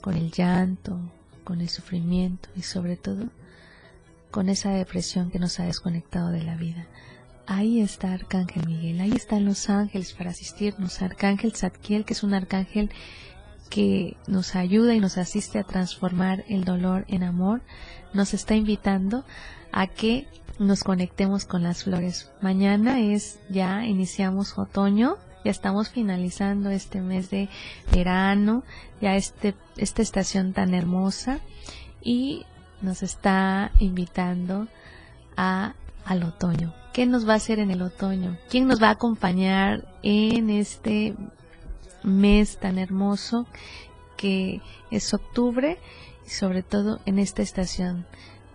con 0.00 0.14
el 0.14 0.30
llanto, 0.30 0.98
con 1.44 1.60
el 1.60 1.68
sufrimiento 1.68 2.48
y 2.56 2.62
sobre 2.62 2.96
todo 2.96 3.26
con 4.30 4.48
esa 4.48 4.70
depresión 4.70 5.30
que 5.30 5.38
nos 5.38 5.58
ha 5.60 5.64
desconectado 5.64 6.30
de 6.30 6.42
la 6.42 6.56
vida. 6.56 6.86
Ahí 7.46 7.80
está 7.80 8.12
Arcángel 8.12 8.66
Miguel, 8.66 9.00
ahí 9.00 9.12
están 9.12 9.44
los 9.44 9.70
ángeles 9.70 10.12
para 10.12 10.30
asistirnos. 10.30 11.00
Arcángel 11.00 11.54
Zadkiel, 11.54 12.04
que 12.04 12.12
es 12.12 12.24
un 12.24 12.34
arcángel 12.34 12.90
que 13.66 14.16
nos 14.26 14.54
ayuda 14.54 14.94
y 14.94 15.00
nos 15.00 15.18
asiste 15.18 15.58
a 15.58 15.64
transformar 15.64 16.44
el 16.48 16.64
dolor 16.64 17.04
en 17.08 17.22
amor, 17.22 17.62
nos 18.12 18.34
está 18.34 18.54
invitando 18.54 19.24
a 19.72 19.86
que 19.86 20.26
nos 20.58 20.84
conectemos 20.84 21.44
con 21.44 21.62
las 21.62 21.84
flores. 21.84 22.30
Mañana 22.40 23.00
es 23.00 23.38
ya 23.50 23.84
iniciamos 23.84 24.58
otoño, 24.58 25.16
ya 25.44 25.50
estamos 25.50 25.90
finalizando 25.90 26.70
este 26.70 27.00
mes 27.00 27.30
de 27.30 27.48
verano, 27.92 28.64
ya 29.00 29.16
este 29.16 29.54
esta 29.76 30.02
estación 30.02 30.52
tan 30.52 30.74
hermosa 30.74 31.40
y 32.02 32.46
nos 32.82 33.02
está 33.02 33.70
invitando 33.78 34.68
a 35.36 35.74
al 36.04 36.22
otoño. 36.22 36.72
¿Qué 36.92 37.04
nos 37.04 37.28
va 37.28 37.34
a 37.34 37.36
hacer 37.36 37.58
en 37.58 37.70
el 37.70 37.82
otoño? 37.82 38.38
¿Quién 38.48 38.66
nos 38.66 38.82
va 38.82 38.88
a 38.88 38.92
acompañar 38.92 39.86
en 40.02 40.48
este 40.48 41.14
mes 42.06 42.56
tan 42.58 42.78
hermoso 42.78 43.46
que 44.16 44.62
es 44.90 45.12
octubre 45.12 45.78
y 46.26 46.30
sobre 46.30 46.62
todo 46.62 47.00
en 47.04 47.18
esta 47.18 47.42
estación? 47.42 48.06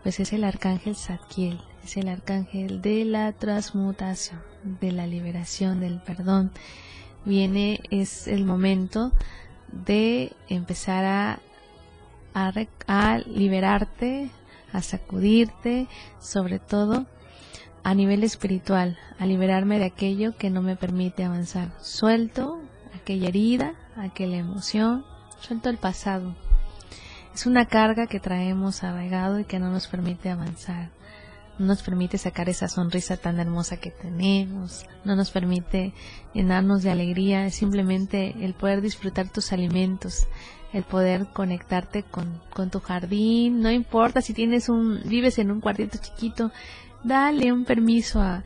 Pues 0.01 0.19
es 0.19 0.33
el 0.33 0.43
arcángel 0.43 0.95
Zadkiel, 0.95 1.61
es 1.83 1.97
el 1.97 2.07
arcángel 2.07 2.81
de 2.81 3.05
la 3.05 3.33
transmutación, 3.33 4.41
de 4.63 4.91
la 4.91 5.05
liberación, 5.05 5.79
del 5.79 6.01
perdón. 6.01 6.51
Viene, 7.23 7.81
es 7.91 8.27
el 8.27 8.45
momento 8.45 9.11
de 9.71 10.33
empezar 10.49 11.05
a, 11.05 11.39
a, 12.33 12.51
a 12.87 13.17
liberarte, 13.19 14.31
a 14.73 14.81
sacudirte, 14.81 15.87
sobre 16.19 16.57
todo 16.57 17.05
a 17.83 17.93
nivel 17.93 18.23
espiritual, 18.23 18.97
a 19.19 19.25
liberarme 19.25 19.79
de 19.79 19.85
aquello 19.85 20.35
que 20.37 20.49
no 20.49 20.61
me 20.61 20.75
permite 20.75 21.23
avanzar. 21.23 21.71
Suelto 21.81 22.60
aquella 23.01 23.29
herida, 23.29 23.73
aquella 23.97 24.37
emoción, 24.37 25.05
suelto 25.39 25.69
el 25.69 25.77
pasado. 25.77 26.35
Es 27.33 27.45
una 27.45 27.65
carga 27.65 28.07
que 28.07 28.19
traemos 28.19 28.83
arraigado 28.83 29.39
y 29.39 29.45
que 29.45 29.59
no 29.59 29.71
nos 29.71 29.87
permite 29.87 30.29
avanzar. 30.29 30.89
No 31.57 31.65
nos 31.67 31.83
permite 31.83 32.17
sacar 32.17 32.49
esa 32.49 32.67
sonrisa 32.67 33.17
tan 33.17 33.39
hermosa 33.39 33.77
que 33.77 33.91
tenemos, 33.91 34.85
no 35.03 35.15
nos 35.15 35.31
permite 35.31 35.93
llenarnos 36.33 36.81
de 36.81 36.91
alegría, 36.91 37.45
es 37.45 37.55
simplemente 37.55 38.35
el 38.43 38.53
poder 38.53 38.81
disfrutar 38.81 39.29
tus 39.29 39.51
alimentos, 39.51 40.27
el 40.73 40.83
poder 40.83 41.27
conectarte 41.33 42.03
con, 42.03 42.41
con 42.53 42.69
tu 42.69 42.79
jardín, 42.79 43.61
no 43.61 43.69
importa 43.69 44.21
si 44.21 44.33
tienes 44.33 44.69
un, 44.69 45.01
vives 45.05 45.37
en 45.37 45.51
un 45.51 45.59
cuartito 45.61 45.99
chiquito, 45.99 46.51
Dale 47.03 47.51
un 47.51 47.65
permiso 47.65 48.21
a, 48.21 48.43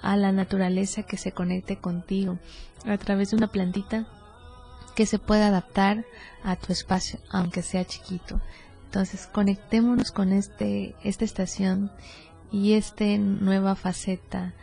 a 0.00 0.16
la 0.16 0.30
naturaleza 0.30 1.02
que 1.02 1.16
se 1.16 1.32
conecte 1.32 1.76
contigo 1.76 2.38
a 2.86 2.98
través 2.98 3.30
de 3.30 3.36
una 3.36 3.48
plantita 3.48 4.06
que 4.94 5.06
se 5.06 5.18
pueda 5.18 5.48
adaptar 5.48 6.04
a 6.42 6.56
tu 6.56 6.72
espacio, 6.72 7.18
aunque 7.30 7.62
sea 7.62 7.84
chiquito. 7.84 8.40
Entonces, 8.86 9.26
conectémonos 9.26 10.10
con 10.12 10.32
este, 10.32 10.94
esta 11.04 11.24
estación 11.24 11.90
y 12.50 12.74
esta 12.74 13.04
nueva 13.18 13.74
faceta 13.74 14.54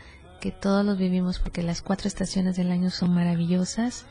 que 0.41 0.51
todos 0.51 0.85
los 0.85 0.97
vivimos 0.97 1.39
porque 1.39 1.61
las 1.61 1.81
cuatro 1.81 2.07
estaciones 2.07 2.55
del 2.55 2.71
año 2.71 2.89
son 2.89 3.13
maravillosas, 3.13 4.05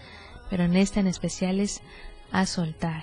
pero 0.49 0.65
en 0.65 0.77
esta 0.77 1.01
en 1.01 1.07
especial 1.07 1.61
es 1.61 1.81
a 2.31 2.47
soltar 2.47 3.03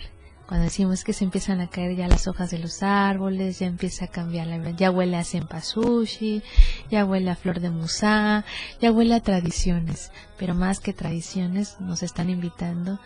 cuando 0.50 0.66
decimos 0.66 1.04
que 1.04 1.14
se 1.14 1.24
empiezan 1.24 1.62
a 1.62 1.70
caer 1.70 1.96
ya 1.96 2.08
las 2.08 2.28
hojas 2.28 2.50
de 2.50 2.58
los 2.58 2.82
árboles, 2.82 3.60
ya 3.60 3.68
empieza 3.68 4.06
a 4.06 4.08
cambiar 4.08 4.48
la 4.48 4.72
ya 4.72 4.90
huele 4.90 5.16
a 5.16 5.24
senpasushi, 5.24 6.42
ya 6.90 7.06
huele 7.06 7.30
a 7.30 7.36
flor 7.36 7.60
de 7.60 7.70
musá, 7.70 8.44
ya 8.82 8.92
huele 8.92 9.14
a 9.14 9.20
tradiciones, 9.20 10.12
pero 10.40 10.56
más 10.56 10.80
que 10.80 10.92
tradiciones 10.92 11.80
nos 11.80 12.02
están 12.02 12.32
invitando 12.32 13.00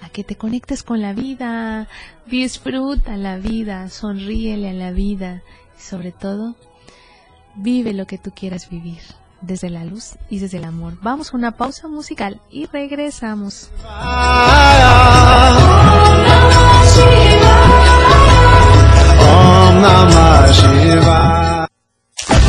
a 0.00 0.10
que 0.10 0.22
te 0.22 0.36
conectes 0.36 0.84
con 0.84 1.00
la 1.02 1.12
vida, 1.12 1.88
disfruta 2.26 3.16
la 3.16 3.38
vida, 3.38 3.88
sonríele 3.88 4.70
a 4.70 4.72
la 4.72 4.92
vida 4.92 5.42
y 5.76 5.82
sobre 5.82 6.12
todo 6.12 6.54
vive 7.56 7.94
lo 7.94 8.06
que 8.06 8.16
tú 8.16 8.30
quieras 8.30 8.70
vivir 8.70 9.00
desde 9.40 9.70
la 9.70 9.84
luz 9.84 10.18
y 10.28 10.38
desde 10.38 10.58
el 10.58 10.64
amor. 10.64 10.98
Vamos 11.02 11.34
a 11.34 11.36
una 11.36 11.56
pausa 11.56 11.88
musical 11.88 12.40
y 12.48 12.66
regresamos. 12.66 13.70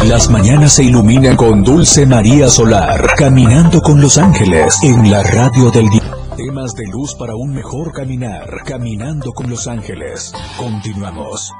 Las 0.05 0.29
mañanas 0.29 0.73
se 0.73 0.83
iluminan 0.83 1.37
con 1.37 1.63
Dulce 1.63 2.05
María 2.05 2.49
Solar, 2.49 3.11
caminando 3.17 3.79
con 3.79 4.01
los 4.01 4.17
ángeles 4.17 4.77
en 4.83 5.09
la 5.09 5.23
radio 5.23 5.71
del 5.71 5.89
día. 5.89 6.17
Temas 6.35 6.75
de 6.75 6.87
luz 6.87 7.15
para 7.15 7.35
un 7.35 7.53
mejor 7.53 7.93
caminar, 7.93 8.63
caminando 8.65 9.31
con 9.31 9.49
los 9.49 9.67
ángeles. 9.67 10.33
Continuamos. 10.57 11.53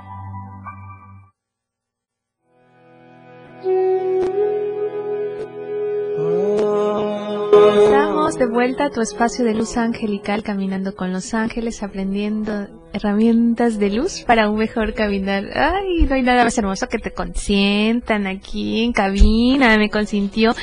Estamos 7.83 8.37
de 8.37 8.47
vuelta 8.47 8.85
a 8.85 8.89
tu 8.89 8.99
espacio 8.99 9.45
de 9.45 9.53
luz 9.53 9.77
angelical, 9.77 10.43
caminando 10.43 10.95
con 10.95 11.13
los 11.13 11.33
ángeles, 11.33 11.81
aprendiendo 11.83 12.80
herramientas 12.93 13.79
de 13.79 13.89
luz 13.89 14.23
para 14.25 14.49
un 14.49 14.57
mejor 14.57 14.93
caminar. 14.93 15.45
Ay, 15.55 16.05
no 16.07 16.15
hay 16.15 16.21
nada 16.21 16.43
más 16.43 16.57
hermoso 16.57 16.87
que 16.87 16.97
te 16.97 17.11
consientan 17.11 18.27
aquí 18.27 18.83
en 18.83 18.93
cabina. 18.93 19.77
Me 19.77 19.89
consintió 19.89 20.53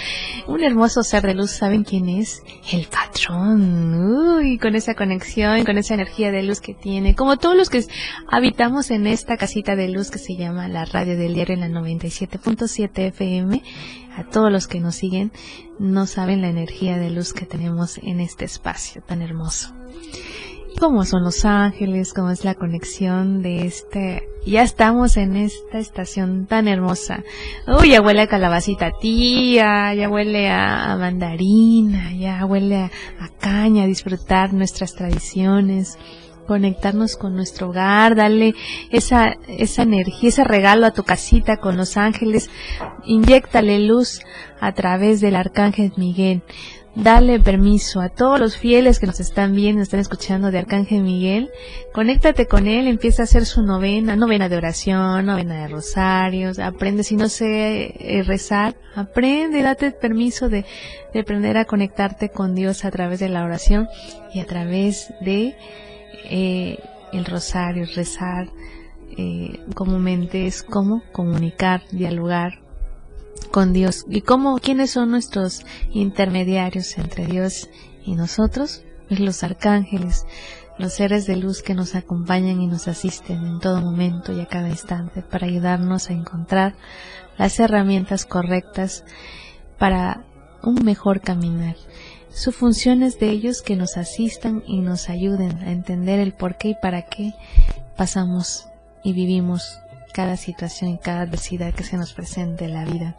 un 0.46 0.62
hermoso 0.62 1.02
ser 1.02 1.22
de 1.22 1.34
luz. 1.34 1.50
¿Saben 1.50 1.84
quién 1.84 2.08
es? 2.08 2.42
El 2.72 2.86
patrón. 2.86 4.38
Uy, 4.38 4.58
con 4.58 4.74
esa 4.74 4.94
conexión, 4.94 5.64
con 5.64 5.78
esa 5.78 5.94
energía 5.94 6.30
de 6.30 6.42
luz 6.42 6.60
que 6.60 6.74
tiene. 6.74 7.14
Como 7.14 7.36
todos 7.36 7.56
los 7.56 7.70
que 7.70 7.84
habitamos 8.30 8.90
en 8.90 9.06
esta 9.06 9.36
casita 9.36 9.76
de 9.76 9.88
luz 9.88 10.10
que 10.10 10.18
se 10.18 10.36
llama 10.36 10.68
la 10.68 10.84
radio 10.84 11.16
del 11.16 11.34
diario 11.34 11.54
en 11.54 11.60
la 11.60 11.80
97.7 11.80 12.90
FM. 13.08 13.62
A 14.16 14.24
todos 14.24 14.50
los 14.50 14.66
que 14.66 14.80
nos 14.80 14.96
siguen, 14.96 15.30
no 15.78 16.06
saben 16.06 16.42
la 16.42 16.48
energía 16.48 16.98
de 16.98 17.10
luz 17.10 17.32
que 17.32 17.46
tenemos 17.46 17.98
en 17.98 18.18
este 18.18 18.44
espacio 18.44 19.00
tan 19.00 19.22
hermoso 19.22 19.72
cómo 20.78 21.04
son 21.04 21.24
los 21.24 21.44
ángeles, 21.44 22.12
cómo 22.12 22.30
es 22.30 22.44
la 22.44 22.54
conexión 22.54 23.42
de 23.42 23.66
este. 23.66 24.28
Ya 24.46 24.62
estamos 24.62 25.16
en 25.16 25.36
esta 25.36 25.78
estación 25.78 26.46
tan 26.46 26.68
hermosa. 26.68 27.24
Uy, 27.66 27.90
ya 27.90 28.00
huele 28.00 28.22
a 28.22 28.26
calabacita 28.26 28.92
tía, 29.00 29.94
ya 29.94 30.08
huele 30.08 30.50
a, 30.50 30.96
mandarina, 30.98 32.12
ya 32.14 32.44
huele 32.46 32.76
a, 32.76 32.90
a 33.20 33.28
caña, 33.40 33.86
disfrutar 33.86 34.52
nuestras 34.52 34.94
tradiciones 34.94 35.98
conectarnos 36.46 37.16
con 37.16 37.36
nuestro 37.36 37.68
hogar, 37.68 38.16
darle 38.16 38.54
esa, 38.90 39.36
esa 39.48 39.82
energía, 39.82 40.30
ese 40.30 40.44
regalo 40.44 40.86
a 40.86 40.92
tu 40.92 41.04
casita 41.04 41.58
con 41.58 41.76
los 41.76 41.98
ángeles, 41.98 42.48
inyectale 43.04 43.78
luz 43.80 44.22
a 44.58 44.72
través 44.72 45.20
del 45.20 45.36
arcángel 45.36 45.92
Miguel 45.98 46.42
dale 47.02 47.38
permiso 47.38 48.00
a 48.00 48.08
todos 48.08 48.40
los 48.40 48.56
fieles 48.56 48.98
que 48.98 49.06
nos 49.06 49.20
están 49.20 49.54
viendo, 49.54 49.82
están 49.82 50.00
escuchando 50.00 50.50
de 50.50 50.58
Arcángel 50.58 51.02
Miguel, 51.02 51.50
conéctate 51.92 52.46
con 52.46 52.66
él, 52.66 52.88
empieza 52.88 53.22
a 53.22 53.24
hacer 53.24 53.46
su 53.46 53.62
novena, 53.62 54.16
novena 54.16 54.48
de 54.48 54.56
oración, 54.56 55.26
novena 55.26 55.62
de 55.62 55.68
rosarios, 55.68 56.58
aprende, 56.58 57.04
si 57.04 57.16
no 57.16 57.28
sé 57.28 57.94
eh, 57.98 58.22
rezar, 58.24 58.76
aprende, 58.96 59.62
date 59.62 59.92
permiso 59.92 60.48
de, 60.48 60.64
de, 61.14 61.20
aprender 61.20 61.56
a 61.56 61.66
conectarte 61.66 62.30
con 62.30 62.54
Dios 62.54 62.84
a 62.84 62.90
través 62.90 63.20
de 63.20 63.28
la 63.28 63.44
oración 63.44 63.88
y 64.34 64.40
a 64.40 64.46
través 64.46 65.14
de 65.20 65.56
eh, 66.24 66.78
el 67.12 67.24
rosario, 67.24 67.86
rezar, 67.94 68.48
eh, 69.16 69.60
comúnmente 69.74 70.46
es 70.46 70.62
como 70.64 71.02
comunicar, 71.12 71.82
dialogar, 71.92 72.67
con 73.48 73.72
Dios. 73.72 74.04
¿Y 74.08 74.22
cómo, 74.22 74.58
quiénes 74.58 74.90
son 74.90 75.10
nuestros 75.10 75.64
intermediarios 75.92 76.98
entre 76.98 77.26
Dios 77.26 77.68
y 78.04 78.14
nosotros? 78.14 78.84
Pues 79.08 79.20
los 79.20 79.42
arcángeles, 79.42 80.26
los 80.78 80.92
seres 80.92 81.26
de 81.26 81.36
luz 81.36 81.62
que 81.62 81.74
nos 81.74 81.94
acompañan 81.94 82.60
y 82.60 82.66
nos 82.66 82.88
asisten 82.88 83.44
en 83.44 83.58
todo 83.58 83.80
momento 83.80 84.32
y 84.32 84.40
a 84.40 84.46
cada 84.46 84.68
instante 84.68 85.22
para 85.22 85.46
ayudarnos 85.46 86.10
a 86.10 86.12
encontrar 86.12 86.74
las 87.36 87.58
herramientas 87.58 88.26
correctas 88.26 89.04
para 89.78 90.24
un 90.62 90.84
mejor 90.84 91.20
caminar. 91.20 91.76
Su 92.30 92.52
función 92.52 93.02
es 93.02 93.18
de 93.18 93.30
ellos 93.30 93.62
que 93.62 93.76
nos 93.76 93.96
asistan 93.96 94.62
y 94.66 94.80
nos 94.80 95.08
ayuden 95.08 95.58
a 95.58 95.72
entender 95.72 96.20
el 96.20 96.34
por 96.34 96.56
qué 96.56 96.68
y 96.68 96.74
para 96.74 97.02
qué 97.02 97.34
pasamos 97.96 98.68
y 99.02 99.12
vivimos 99.12 99.80
cada 100.12 100.36
situación 100.36 100.90
y 100.90 100.98
cada 100.98 101.22
adversidad 101.22 101.74
que 101.74 101.84
se 101.84 101.96
nos 101.96 102.12
presente 102.12 102.64
en 102.66 102.74
la 102.74 102.84
vida. 102.84 103.16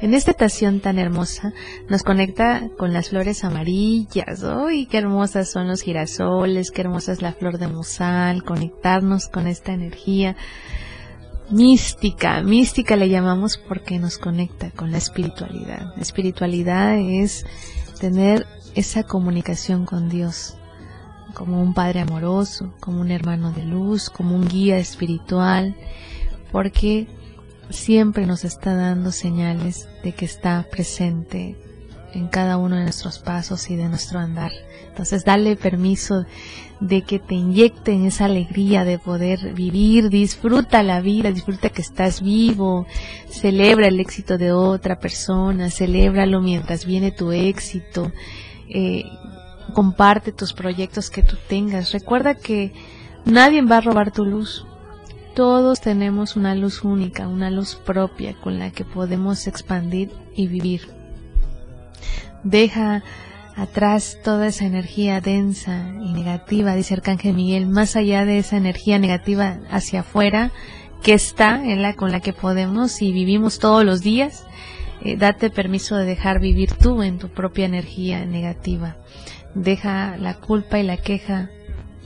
En 0.00 0.14
esta 0.14 0.30
estación 0.30 0.80
tan 0.80 0.98
hermosa 0.98 1.52
nos 1.88 2.02
conecta 2.02 2.68
con 2.78 2.92
las 2.94 3.10
flores 3.10 3.44
amarillas. 3.44 4.42
¡Uy, 4.42 4.86
qué 4.86 4.98
hermosas 4.98 5.50
son 5.50 5.68
los 5.68 5.82
girasoles! 5.82 6.70
¡Qué 6.70 6.80
hermosa 6.80 7.12
es 7.12 7.20
la 7.20 7.32
flor 7.32 7.58
de 7.58 7.68
musal! 7.68 8.42
Conectarnos 8.42 9.28
con 9.28 9.46
esta 9.46 9.72
energía 9.72 10.36
mística. 11.50 12.42
Mística 12.42 12.96
le 12.96 13.10
llamamos 13.10 13.58
porque 13.58 13.98
nos 13.98 14.16
conecta 14.16 14.70
con 14.70 14.90
la 14.90 14.98
espiritualidad. 14.98 15.92
La 15.94 16.02
espiritualidad 16.02 16.96
es 16.98 17.44
tener 18.00 18.46
esa 18.74 19.02
comunicación 19.02 19.84
con 19.84 20.08
Dios 20.08 20.56
como 21.30 21.62
un 21.62 21.74
padre 21.74 22.00
amoroso, 22.00 22.74
como 22.80 23.00
un 23.00 23.10
hermano 23.10 23.52
de 23.52 23.64
luz, 23.64 24.10
como 24.10 24.34
un 24.34 24.48
guía 24.48 24.78
espiritual, 24.78 25.76
porque 26.52 27.08
siempre 27.70 28.26
nos 28.26 28.44
está 28.44 28.74
dando 28.74 29.12
señales 29.12 29.88
de 30.02 30.12
que 30.12 30.24
está 30.24 30.66
presente 30.70 31.56
en 32.12 32.28
cada 32.28 32.56
uno 32.56 32.76
de 32.76 32.82
nuestros 32.82 33.18
pasos 33.18 33.70
y 33.70 33.76
de 33.76 33.88
nuestro 33.88 34.18
andar. 34.18 34.52
Entonces, 34.88 35.24
dale 35.24 35.56
permiso 35.56 36.26
de 36.80 37.02
que 37.02 37.18
te 37.18 37.34
inyecten 37.34 38.06
esa 38.06 38.24
alegría 38.24 38.84
de 38.84 38.98
poder 38.98 39.54
vivir, 39.54 40.08
disfruta 40.08 40.82
la 40.82 41.00
vida, 41.00 41.30
disfruta 41.30 41.68
que 41.68 41.82
estás 41.82 42.22
vivo, 42.22 42.86
celebra 43.28 43.88
el 43.88 44.00
éxito 44.00 44.38
de 44.38 44.52
otra 44.52 44.98
persona, 44.98 45.70
celébralo 45.70 46.40
mientras 46.40 46.86
viene 46.86 47.12
tu 47.12 47.32
éxito, 47.32 48.10
eh, 48.68 49.04
comparte 49.72 50.32
tus 50.32 50.52
proyectos 50.52 51.10
que 51.10 51.22
tú 51.22 51.36
tengas. 51.48 51.92
Recuerda 51.92 52.34
que 52.34 52.72
nadie 53.24 53.62
va 53.62 53.78
a 53.78 53.80
robar 53.80 54.12
tu 54.12 54.24
luz. 54.24 54.66
Todos 55.34 55.80
tenemos 55.80 56.36
una 56.36 56.54
luz 56.54 56.84
única, 56.84 57.28
una 57.28 57.50
luz 57.50 57.76
propia 57.76 58.34
con 58.34 58.58
la 58.58 58.70
que 58.70 58.84
podemos 58.84 59.46
expandir 59.46 60.10
y 60.34 60.48
vivir. 60.48 60.88
Deja 62.42 63.02
atrás 63.56 64.18
toda 64.24 64.48
esa 64.48 64.64
energía 64.64 65.20
densa 65.20 65.92
y 66.00 66.12
negativa, 66.12 66.74
dice 66.74 66.94
Arcángel 66.94 67.34
Miguel, 67.34 67.66
más 67.66 67.96
allá 67.96 68.24
de 68.24 68.38
esa 68.38 68.56
energía 68.56 68.98
negativa 68.98 69.58
hacia 69.70 70.00
afuera 70.00 70.50
que 71.02 71.14
está 71.14 71.64
en 71.64 71.82
la 71.82 71.94
con 71.94 72.10
la 72.10 72.20
que 72.20 72.32
podemos 72.32 73.02
y 73.02 73.12
vivimos 73.12 73.58
todos 73.58 73.84
los 73.84 74.02
días, 74.02 74.46
eh, 75.02 75.16
date 75.16 75.50
permiso 75.50 75.96
de 75.96 76.04
dejar 76.04 76.40
vivir 76.40 76.72
tú 76.74 77.02
en 77.02 77.18
tu 77.18 77.28
propia 77.28 77.66
energía 77.66 78.24
negativa 78.26 78.96
deja 79.54 80.16
la 80.16 80.34
culpa 80.34 80.78
y 80.78 80.82
la 80.82 80.96
queja 80.96 81.50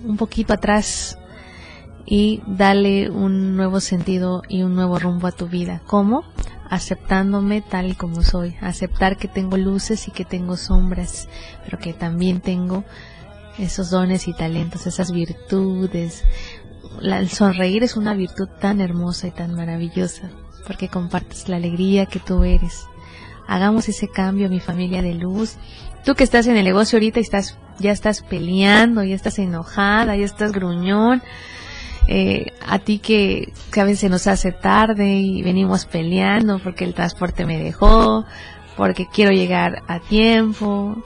un 0.04 0.16
poquito 0.16 0.52
atrás 0.52 1.18
y 2.06 2.42
dale 2.46 3.10
un 3.10 3.56
nuevo 3.56 3.80
sentido 3.80 4.42
y 4.48 4.62
un 4.62 4.74
nuevo 4.74 4.98
rumbo 4.98 5.26
a 5.26 5.32
tu 5.32 5.48
vida. 5.48 5.80
¿Cómo? 5.86 6.24
Aceptándome 6.68 7.62
tal 7.62 7.90
y 7.90 7.94
como 7.94 8.22
soy. 8.22 8.56
Aceptar 8.60 9.16
que 9.16 9.28
tengo 9.28 9.56
luces 9.56 10.08
y 10.08 10.10
que 10.10 10.24
tengo 10.24 10.56
sombras, 10.56 11.28
pero 11.64 11.78
que 11.78 11.92
también 11.92 12.40
tengo 12.40 12.84
esos 13.58 13.90
dones 13.90 14.28
y 14.28 14.34
talentos, 14.34 14.86
esas 14.86 15.12
virtudes. 15.12 16.24
el 17.00 17.28
sonreír 17.28 17.82
es 17.84 17.96
una 17.96 18.14
virtud 18.14 18.48
tan 18.60 18.80
hermosa 18.80 19.28
y 19.28 19.30
tan 19.30 19.54
maravillosa, 19.54 20.30
porque 20.66 20.88
compartes 20.88 21.48
la 21.48 21.56
alegría 21.56 22.06
que 22.06 22.20
tú 22.20 22.44
eres. 22.44 22.86
Hagamos 23.46 23.88
ese 23.88 24.08
cambio, 24.08 24.48
mi 24.48 24.60
familia 24.60 25.02
de 25.02 25.14
luz, 25.14 25.56
Tú 26.04 26.14
que 26.14 26.24
estás 26.24 26.46
en 26.46 26.56
el 26.56 26.64
negocio 26.64 26.96
ahorita 26.96 27.18
y 27.18 27.22
estás, 27.22 27.58
ya 27.78 27.90
estás 27.90 28.22
peleando, 28.22 29.02
ya 29.04 29.14
estás 29.14 29.38
enojada, 29.38 30.16
ya 30.16 30.24
estás 30.24 30.52
gruñón. 30.52 31.22
Eh, 32.06 32.52
a 32.66 32.78
ti 32.78 32.98
que, 32.98 33.52
a 33.74 33.84
veces 33.84 34.00
se 34.00 34.08
nos 34.10 34.26
hace 34.26 34.52
tarde 34.52 35.14
y 35.14 35.42
venimos 35.42 35.86
peleando 35.86 36.58
porque 36.58 36.84
el 36.84 36.92
transporte 36.92 37.46
me 37.46 37.58
dejó, 37.58 38.26
porque 38.76 39.06
quiero 39.10 39.30
llegar 39.32 39.82
a 39.88 40.00
tiempo. 40.00 41.02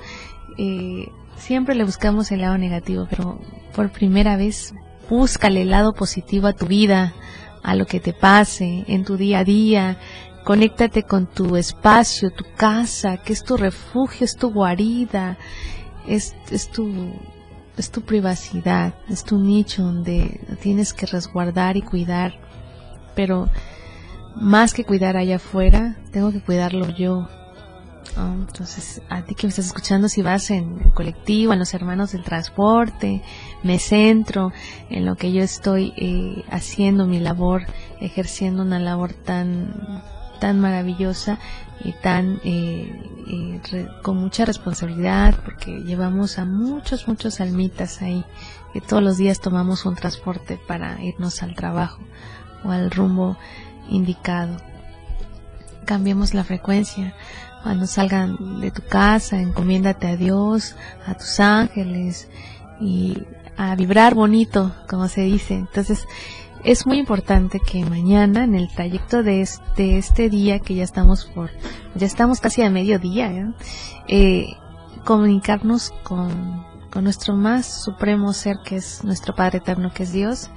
Eh, 0.57 1.09
siempre 1.37 1.77
le 1.77 1.85
buscamos 1.85 2.33
el 2.33 2.41
lado 2.41 2.59
negativo, 2.59 3.07
pero 3.09 3.41
por 3.77 3.93
primera 3.93 4.37
vez 4.37 4.75
búscale 5.09 5.63
el 5.63 5.71
lado 5.71 5.93
positivo 5.95 6.49
a 6.49 6.53
tu 6.53 6.67
vida, 6.67 7.15
a 7.63 7.77
lo 7.77 7.87
que 7.87 8.01
te 8.01 8.13
pase 8.13 8.85
en 8.89 9.05
tu 9.05 9.17
día 9.17 9.41
a 9.41 9.45
día, 9.45 9.99
Conéctate 10.49 11.03
con 11.03 11.27
tu 11.27 11.57
espacio, 11.57 12.31
tu 12.31 12.43
casa, 12.57 13.19
que 13.19 13.35
es 13.35 13.45
tu 13.45 13.59
refugio, 13.59 14.25
es 14.25 14.35
tu 14.35 14.51
guarida, 14.51 15.37
es, 16.07 16.35
es, 16.51 16.71
tu, 16.71 18.01
privacidad, 18.07 18.95
es 19.11 19.25
tu 19.25 19.39
nicho 19.39 19.83
donde 19.83 20.41
tienes 20.63 20.95
que 20.95 21.05
resguardar 21.05 21.77
y 21.77 21.83
cuidar. 21.83 22.33
Pero 23.15 23.51
más 24.37 24.73
que 24.73 24.85
cuidar 24.85 25.19
allá 25.19 25.37
afuera, 25.37 25.99
tengo 26.13 26.33
que 26.33 26.41
cuidarlo 26.41 26.89
yo. 26.97 27.29
Entonces, 28.17 29.03
a 29.11 29.21
ti 29.27 29.35
que 29.35 29.47
me 29.47 29.51
estás 29.51 29.67
escuchando, 29.67 30.09
si 30.09 30.23
vas 30.23 30.51
en 30.51 30.81
el 30.81 30.95
colectivo, 30.95 31.53
en 31.53 31.59
los 31.59 31.75
hermanos 31.75 32.13
del 32.13 32.25
transporte, 32.25 33.21
me 33.63 33.79
centro 33.79 34.51
en 34.89 35.05
lo 35.05 35.15
que 35.15 35.31
yo 35.31 35.43
estoy 35.43 35.93
eh, 35.99 36.43
haciendo, 36.51 37.05
mi 37.05 37.21
labor, 37.21 37.67
ejerciendo 38.01 38.63
una 38.63 38.79
labor 38.79 39.13
tan 39.13 40.09
tan 40.39 40.61
maravillosa 40.61 41.39
y 41.81 41.93
tan 41.93 42.41
eh, 42.45 42.91
eh, 43.29 43.89
con 44.03 44.17
mucha 44.17 44.45
responsabilidad 44.45 45.35
porque 45.45 45.81
llevamos 45.83 46.39
a 46.39 46.45
muchos, 46.45 47.07
muchos 47.07 47.41
almitas 47.41 48.03
ahí 48.03 48.25
que 48.73 48.81
todos 48.81 49.03
los 49.03 49.17
días 49.17 49.41
tomamos 49.41 49.87
un 49.87 49.95
transporte 49.95 50.59
para 50.67 51.03
irnos 51.03 51.43
al 51.43 51.55
trabajo 51.55 52.01
o 52.65 52.71
al 52.71 52.91
rumbo 52.91 53.37
indicado. 53.89 54.57
Cambiemos 55.85 56.35
la 56.35 56.45
frecuencia. 56.45 57.15
Cuando 57.63 57.87
salgan 57.87 58.61
de 58.61 58.71
tu 58.71 58.83
casa, 58.83 59.41
encomiéndate 59.41 60.07
a 60.07 60.17
Dios, 60.17 60.77
a 61.07 61.15
tus 61.15 61.41
ángeles 61.41 62.29
y 62.81 63.25
a 63.57 63.75
vibrar 63.75 64.15
bonito, 64.15 64.73
como 64.89 65.09
se 65.09 65.23
dice. 65.23 65.55
Entonces, 65.55 66.07
es 66.65 66.87
muy 66.87 66.99
importante 66.99 67.61
que 67.61 67.85
mañana 67.85 68.45
en 68.45 68.55
el 68.55 68.69
trayecto 68.69 69.23
de 69.23 69.41
este, 69.41 69.99
este 69.99 70.29
día 70.29 70.59
que 70.59 70.75
ya 70.75 70.85
estamos 70.85 71.25
por 71.27 71.51
ya 71.95 72.07
estamos 72.07 72.41
casi 72.41 72.63
a 72.63 72.71
mediodía 72.71 73.31
¿eh? 73.33 73.53
eh, 74.09 74.47
comunicarnos 75.05 75.93
con, 76.03 76.65
con 76.91 77.05
nuestro 77.05 77.35
más 77.35 77.85
supremo 77.85 78.33
ser 78.33 78.57
que 78.65 78.77
es 78.77 79.05
nuestro 79.05 79.35
Padre 79.35 79.59
eterno 79.59 79.93
que 79.93 80.03
es 80.03 80.13
Dios 80.13 80.51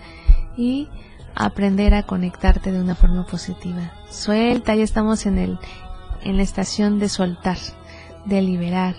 y 0.58 0.90
aprender 1.36 1.94
a 1.94 2.04
conectarte 2.04 2.72
de 2.72 2.82
una 2.82 2.96
forma 2.96 3.26
positiva 3.26 3.94
suelta 4.10 4.76
ya 4.76 4.84
estamos 4.84 5.26
en 5.26 5.38
el 5.38 5.60
en 6.24 6.38
la 6.38 6.44
estación 6.44 7.00
de 7.00 7.10
soltar 7.10 7.58
de 8.26 8.42
liberar 8.42 8.96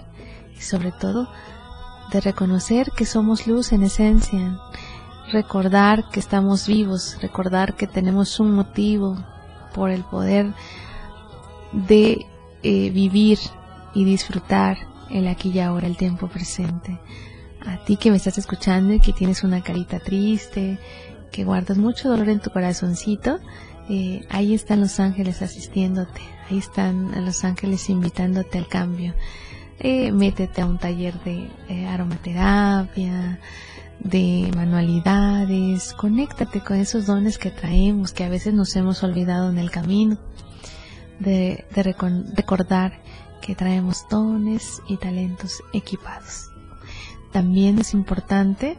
y 0.56 0.60
sobre 0.60 0.92
todo 0.92 1.28
de 2.12 2.20
reconocer 2.20 2.90
que 2.96 3.06
somos 3.06 3.46
luz 3.46 3.72
en 3.72 3.82
esencia 3.82 4.58
recordar 5.32 6.08
que 6.10 6.20
estamos 6.20 6.66
vivos, 6.66 7.16
recordar 7.20 7.74
que 7.74 7.86
tenemos 7.86 8.38
un 8.38 8.52
motivo 8.52 9.16
por 9.74 9.90
el 9.90 10.04
poder 10.04 10.52
de 11.72 12.26
eh, 12.62 12.90
vivir 12.90 13.38
y 13.94 14.04
disfrutar 14.04 14.78
el 15.10 15.26
aquí 15.26 15.50
y 15.50 15.60
ahora, 15.60 15.86
el 15.86 15.96
tiempo 15.96 16.28
presente. 16.28 16.98
A 17.66 17.84
ti 17.84 17.96
que 17.96 18.10
me 18.10 18.16
estás 18.16 18.38
escuchando 18.38 18.92
y 18.92 19.00
que 19.00 19.12
tienes 19.12 19.44
una 19.44 19.62
carita 19.62 19.98
triste, 19.98 20.78
que 21.30 21.44
guardas 21.44 21.78
mucho 21.78 22.08
dolor 22.08 22.28
en 22.28 22.40
tu 22.40 22.50
corazoncito, 22.50 23.38
eh, 23.88 24.24
ahí 24.30 24.54
están 24.54 24.80
los 24.80 25.00
ángeles 25.00 25.42
asistiéndote, 25.42 26.20
ahí 26.48 26.58
están 26.58 27.24
los 27.24 27.44
ángeles 27.44 27.88
invitándote 27.88 28.58
al 28.58 28.68
cambio. 28.68 29.14
Eh, 29.78 30.12
métete 30.12 30.62
a 30.62 30.66
un 30.66 30.78
taller 30.78 31.14
de 31.24 31.50
aromaterapia, 31.88 33.40
de 34.04 34.50
manualidades, 34.56 35.92
conéctate 35.92 36.60
con 36.60 36.76
esos 36.76 37.06
dones 37.06 37.38
que 37.38 37.50
traemos, 37.50 38.12
que 38.12 38.24
a 38.24 38.28
veces 38.28 38.52
nos 38.54 38.74
hemos 38.74 39.02
olvidado 39.02 39.50
en 39.50 39.58
el 39.58 39.70
camino, 39.70 40.18
de, 41.20 41.64
recordar 42.34 43.00
que 43.40 43.54
traemos 43.54 44.06
dones 44.10 44.82
y 44.88 44.96
talentos 44.96 45.62
equipados. 45.72 46.50
También 47.32 47.78
es 47.78 47.94
importante 47.94 48.76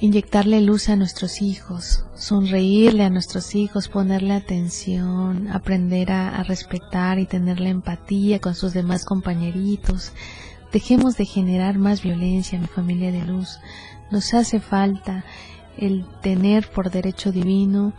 inyectarle 0.00 0.60
luz 0.60 0.88
a 0.88 0.96
nuestros 0.96 1.40
hijos, 1.42 2.04
sonreírle 2.14 3.04
a 3.04 3.10
nuestros 3.10 3.54
hijos, 3.54 3.88
ponerle 3.88 4.34
atención, 4.34 5.48
aprender 5.48 6.12
a, 6.12 6.36
a 6.36 6.42
respetar 6.42 7.18
y 7.18 7.26
tenerle 7.26 7.70
empatía 7.70 8.40
con 8.40 8.54
sus 8.54 8.74
demás 8.74 9.04
compañeritos. 9.04 10.12
Dejemos 10.72 11.16
de 11.16 11.24
generar 11.24 11.78
más 11.78 12.02
violencia, 12.02 12.60
mi 12.60 12.66
familia 12.66 13.10
de 13.10 13.22
luz. 13.24 13.58
Nos 14.10 14.34
hace 14.34 14.60
falta 14.60 15.24
el 15.76 16.06
tener 16.22 16.68
por 16.70 16.90
derecho 16.90 17.32
divino 17.32 17.92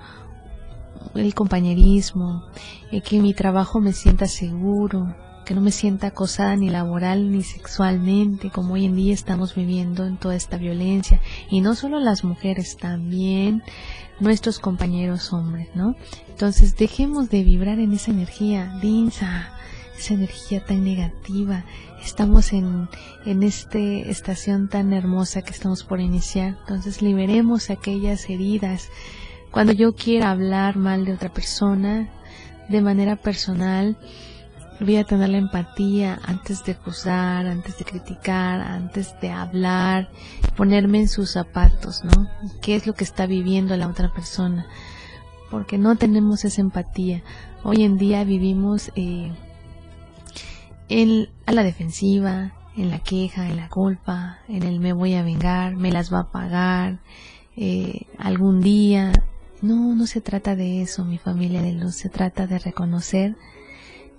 el 1.15 1.33
compañerismo, 1.33 2.43
que 3.03 3.19
mi 3.19 3.33
trabajo 3.33 3.79
me 3.79 3.93
sienta 3.93 4.27
seguro, 4.27 5.15
que 5.45 5.55
no 5.55 5.61
me 5.61 5.71
sienta 5.71 6.07
acosada 6.07 6.55
ni 6.55 6.69
laboral 6.69 7.31
ni 7.31 7.41
sexualmente, 7.41 8.51
como 8.51 8.75
hoy 8.75 8.85
en 8.85 8.95
día 8.95 9.13
estamos 9.13 9.55
viviendo 9.55 10.05
en 10.05 10.17
toda 10.17 10.35
esta 10.35 10.57
violencia. 10.57 11.21
Y 11.49 11.61
no 11.61 11.75
solo 11.75 11.99
las 11.99 12.23
mujeres, 12.23 12.77
también 12.77 13.63
nuestros 14.19 14.59
compañeros 14.59 15.33
hombres, 15.33 15.69
¿no? 15.73 15.95
Entonces 16.27 16.75
dejemos 16.75 17.29
de 17.29 17.43
vibrar 17.43 17.79
en 17.79 17.93
esa 17.93 18.11
energía 18.11 18.77
densa, 18.81 19.53
esa 19.99 20.13
energía 20.13 20.63
tan 20.63 20.83
negativa. 20.83 21.65
Estamos 22.01 22.53
en, 22.53 22.89
en 23.25 23.43
esta 23.43 23.79
estación 23.79 24.69
tan 24.69 24.93
hermosa 24.93 25.41
que 25.41 25.51
estamos 25.51 25.83
por 25.83 25.99
iniciar. 25.99 26.57
Entonces 26.61 27.01
liberemos 27.01 27.69
aquellas 27.69 28.29
heridas. 28.29 28.89
Cuando 29.51 29.73
yo 29.73 29.93
quiera 29.93 30.31
hablar 30.31 30.77
mal 30.77 31.05
de 31.05 31.13
otra 31.13 31.29
persona, 31.29 32.09
de 32.69 32.81
manera 32.81 33.15
personal, 33.15 33.97
voy 34.79 34.95
a 34.95 35.03
tener 35.03 35.29
la 35.29 35.37
empatía 35.37 36.19
antes 36.23 36.63
de 36.63 36.75
juzgar, 36.75 37.45
antes 37.47 37.77
de 37.77 37.85
criticar, 37.85 38.61
antes 38.61 39.19
de 39.21 39.29
hablar, 39.31 40.09
ponerme 40.55 41.01
en 41.01 41.09
sus 41.09 41.31
zapatos, 41.31 42.03
¿no? 42.03 42.29
¿Qué 42.61 42.75
es 42.75 42.87
lo 42.87 42.93
que 42.93 43.03
está 43.03 43.25
viviendo 43.25 43.75
la 43.75 43.87
otra 43.87 44.13
persona? 44.13 44.65
Porque 45.51 45.77
no 45.77 45.95
tenemos 45.95 46.45
esa 46.45 46.61
empatía. 46.61 47.23
Hoy 47.63 47.83
en 47.83 47.97
día 47.97 48.23
vivimos 48.23 48.91
eh, 48.95 49.33
en, 50.89 51.29
a 51.45 51.53
la 51.53 51.63
defensiva, 51.63 52.53
en 52.75 52.89
la 52.89 52.99
queja, 52.99 53.47
en 53.47 53.57
la 53.57 53.69
culpa, 53.69 54.39
en 54.47 54.63
el 54.63 54.79
me 54.79 54.93
voy 54.93 55.13
a 55.13 55.23
vengar, 55.23 55.75
me 55.75 55.91
las 55.91 56.11
va 56.13 56.19
a 56.21 56.31
pagar, 56.31 56.99
eh, 57.55 58.07
algún 58.17 58.61
día. 58.61 59.11
No, 59.61 59.95
no 59.95 60.07
se 60.07 60.21
trata 60.21 60.55
de 60.55 60.81
eso, 60.81 61.05
mi 61.05 61.17
familia 61.17 61.61
de 61.61 61.73
luz, 61.73 61.95
se 61.95 62.09
trata 62.09 62.47
de 62.47 62.59
reconocer 62.59 63.35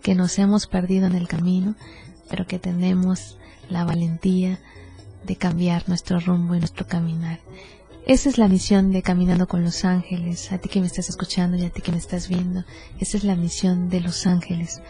que 0.03 0.15
nos 0.15 0.39
hemos 0.39 0.67
perdido 0.67 1.07
en 1.07 1.15
el 1.15 1.29
camino, 1.29 1.75
pero 2.29 2.47
que 2.47 2.59
tenemos 2.59 3.39
la 3.69 3.85
valentía 3.85 4.59
de 5.27 5.37
cambiar 5.37 5.89
nuestro 5.89 6.21
rumbo 6.21 6.55
y 6.55 6.59
nuestro 6.59 6.87
caminar. 6.87 7.41
Esa 8.07 8.29
es 8.29 8.39
la 8.39 8.49
misión 8.49 8.93
de 8.93 9.03
Caminando 9.03 9.47
con 9.47 9.63
los 9.63 9.85
Ángeles, 9.85 10.51
a 10.53 10.59
ti 10.59 10.69
que 10.69 10.81
me 10.81 10.87
estás 10.87 11.11
escuchando 11.11 11.57
y 11.57 11.65
a 11.65 11.71
ti 11.71 11.83
que 11.83 11.93
me 11.93 11.99
estás 11.99 12.29
viendo. 12.29 12.65
Esa 12.99 13.19
es 13.19 13.25
la 13.25 13.37
misión 13.37 13.89
de 13.91 14.01
los 14.01 14.27
ángeles, 14.27 14.81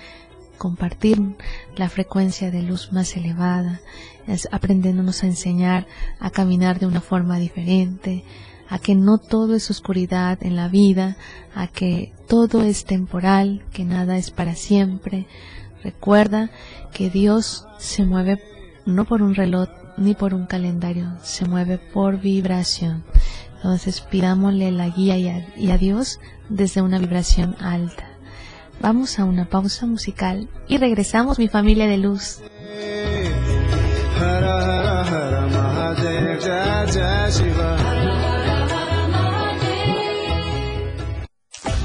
compartir 0.61 1.19
la 1.75 1.89
frecuencia 1.89 2.51
de 2.51 2.63
luz 2.63 2.93
más 2.93 3.17
elevada, 3.17 3.81
es 4.27 4.47
aprendiéndonos 4.53 5.23
a 5.23 5.27
enseñar 5.27 5.87
a 6.19 6.29
caminar 6.29 6.79
de 6.79 6.87
una 6.87 7.01
forma 7.01 7.39
diferente, 7.39 8.25
a 8.69 8.79
que 8.79 8.95
no 8.95 9.17
todo 9.17 9.55
es 9.55 9.71
oscuridad 9.71 10.39
en 10.43 10.57
la 10.57 10.69
vida, 10.69 11.17
a 11.55 11.67
que 11.67 12.13
todo 12.29 12.63
es 12.63 12.85
temporal, 12.85 13.65
que 13.73 13.85
nada 13.85 14.19
es 14.19 14.31
para 14.31 14.55
siempre. 14.55 15.27
Recuerda 15.83 16.51
que 16.93 17.09
Dios 17.09 17.67
se 17.79 18.05
mueve 18.05 18.39
no 18.85 19.07
por 19.07 19.23
un 19.23 19.35
reloj 19.35 19.71
ni 19.97 20.15
por 20.15 20.35
un 20.35 20.45
calendario, 20.45 21.17
se 21.23 21.47
mueve 21.47 21.79
por 21.79 22.21
vibración. 22.21 23.03
Entonces 23.57 24.03
pidámosle 24.03 24.71
la 24.73 24.91
guía 24.91 25.17
y 25.17 25.29
a, 25.29 25.55
y 25.57 25.71
a 25.71 25.79
Dios 25.79 26.21
desde 26.51 26.83
una 26.83 26.99
vibración 26.99 27.57
alta. 27.61 28.10
Vamos 28.81 29.19
a 29.19 29.25
una 29.25 29.45
pausa 29.45 29.85
musical 29.85 30.49
y 30.67 30.79
regresamos 30.79 31.39
mi 31.39 31.49
familia 31.49 31.87
de 31.87 31.99
luz. 31.99 32.41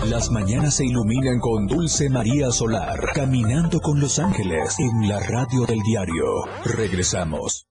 Las 0.09 0.31
mañanas 0.31 0.75
se 0.75 0.85
iluminan 0.85 1.39
con 1.41 1.67
Dulce 1.67 2.09
María 2.09 2.49
Solar, 2.51 2.99
caminando 3.13 3.81
con 3.81 3.99
los 3.99 4.17
ángeles 4.17 4.77
en 4.79 5.09
la 5.09 5.19
radio 5.19 5.65
del 5.65 5.81
diario. 5.81 6.23
Regresamos. 6.63 7.67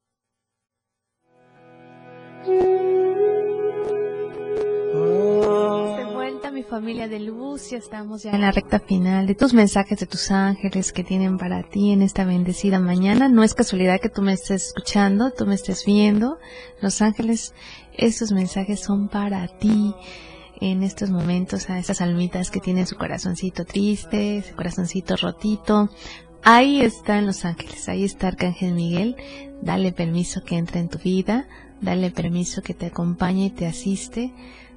Familia 6.62 7.08
de 7.08 7.20
luz, 7.20 7.70
ya 7.70 7.78
estamos 7.78 8.22
ya 8.22 8.30
en 8.30 8.40
la 8.40 8.52
recta 8.52 8.78
final 8.78 9.26
de 9.26 9.34
tus 9.34 9.52
mensajes 9.52 9.98
de 9.98 10.06
tus 10.06 10.30
ángeles 10.30 10.92
que 10.92 11.02
tienen 11.02 11.36
para 11.38 11.62
ti 11.62 11.90
en 11.90 12.02
esta 12.02 12.24
bendecida 12.24 12.78
mañana. 12.78 13.28
No 13.28 13.42
es 13.42 13.54
casualidad 13.54 14.00
que 14.00 14.08
tú 14.08 14.22
me 14.22 14.32
estés 14.32 14.68
escuchando, 14.68 15.32
tú 15.32 15.46
me 15.46 15.54
estés 15.54 15.84
viendo. 15.84 16.38
Los 16.80 17.02
ángeles, 17.02 17.54
estos 17.94 18.32
mensajes 18.32 18.80
son 18.80 19.08
para 19.08 19.48
ti 19.48 19.94
en 20.60 20.82
estos 20.82 21.10
momentos, 21.10 21.68
a 21.70 21.78
esas 21.78 22.00
almitas 22.00 22.50
que 22.50 22.60
tienen 22.60 22.86
su 22.86 22.96
corazoncito 22.96 23.64
triste, 23.64 24.44
su 24.48 24.54
corazoncito 24.54 25.16
rotito. 25.16 25.90
Ahí 26.42 26.80
están 26.80 27.26
los 27.26 27.44
ángeles, 27.44 27.88
ahí 27.88 28.04
está 28.04 28.28
Arcángel 28.28 28.74
Miguel. 28.74 29.16
Dale 29.62 29.92
permiso 29.92 30.44
que 30.44 30.56
entre 30.56 30.80
en 30.80 30.88
tu 30.88 30.98
vida, 30.98 31.48
dale 31.80 32.10
permiso 32.10 32.62
que 32.62 32.74
te 32.74 32.86
acompañe 32.86 33.46
y 33.46 33.50
te 33.50 33.66
asiste 33.66 34.32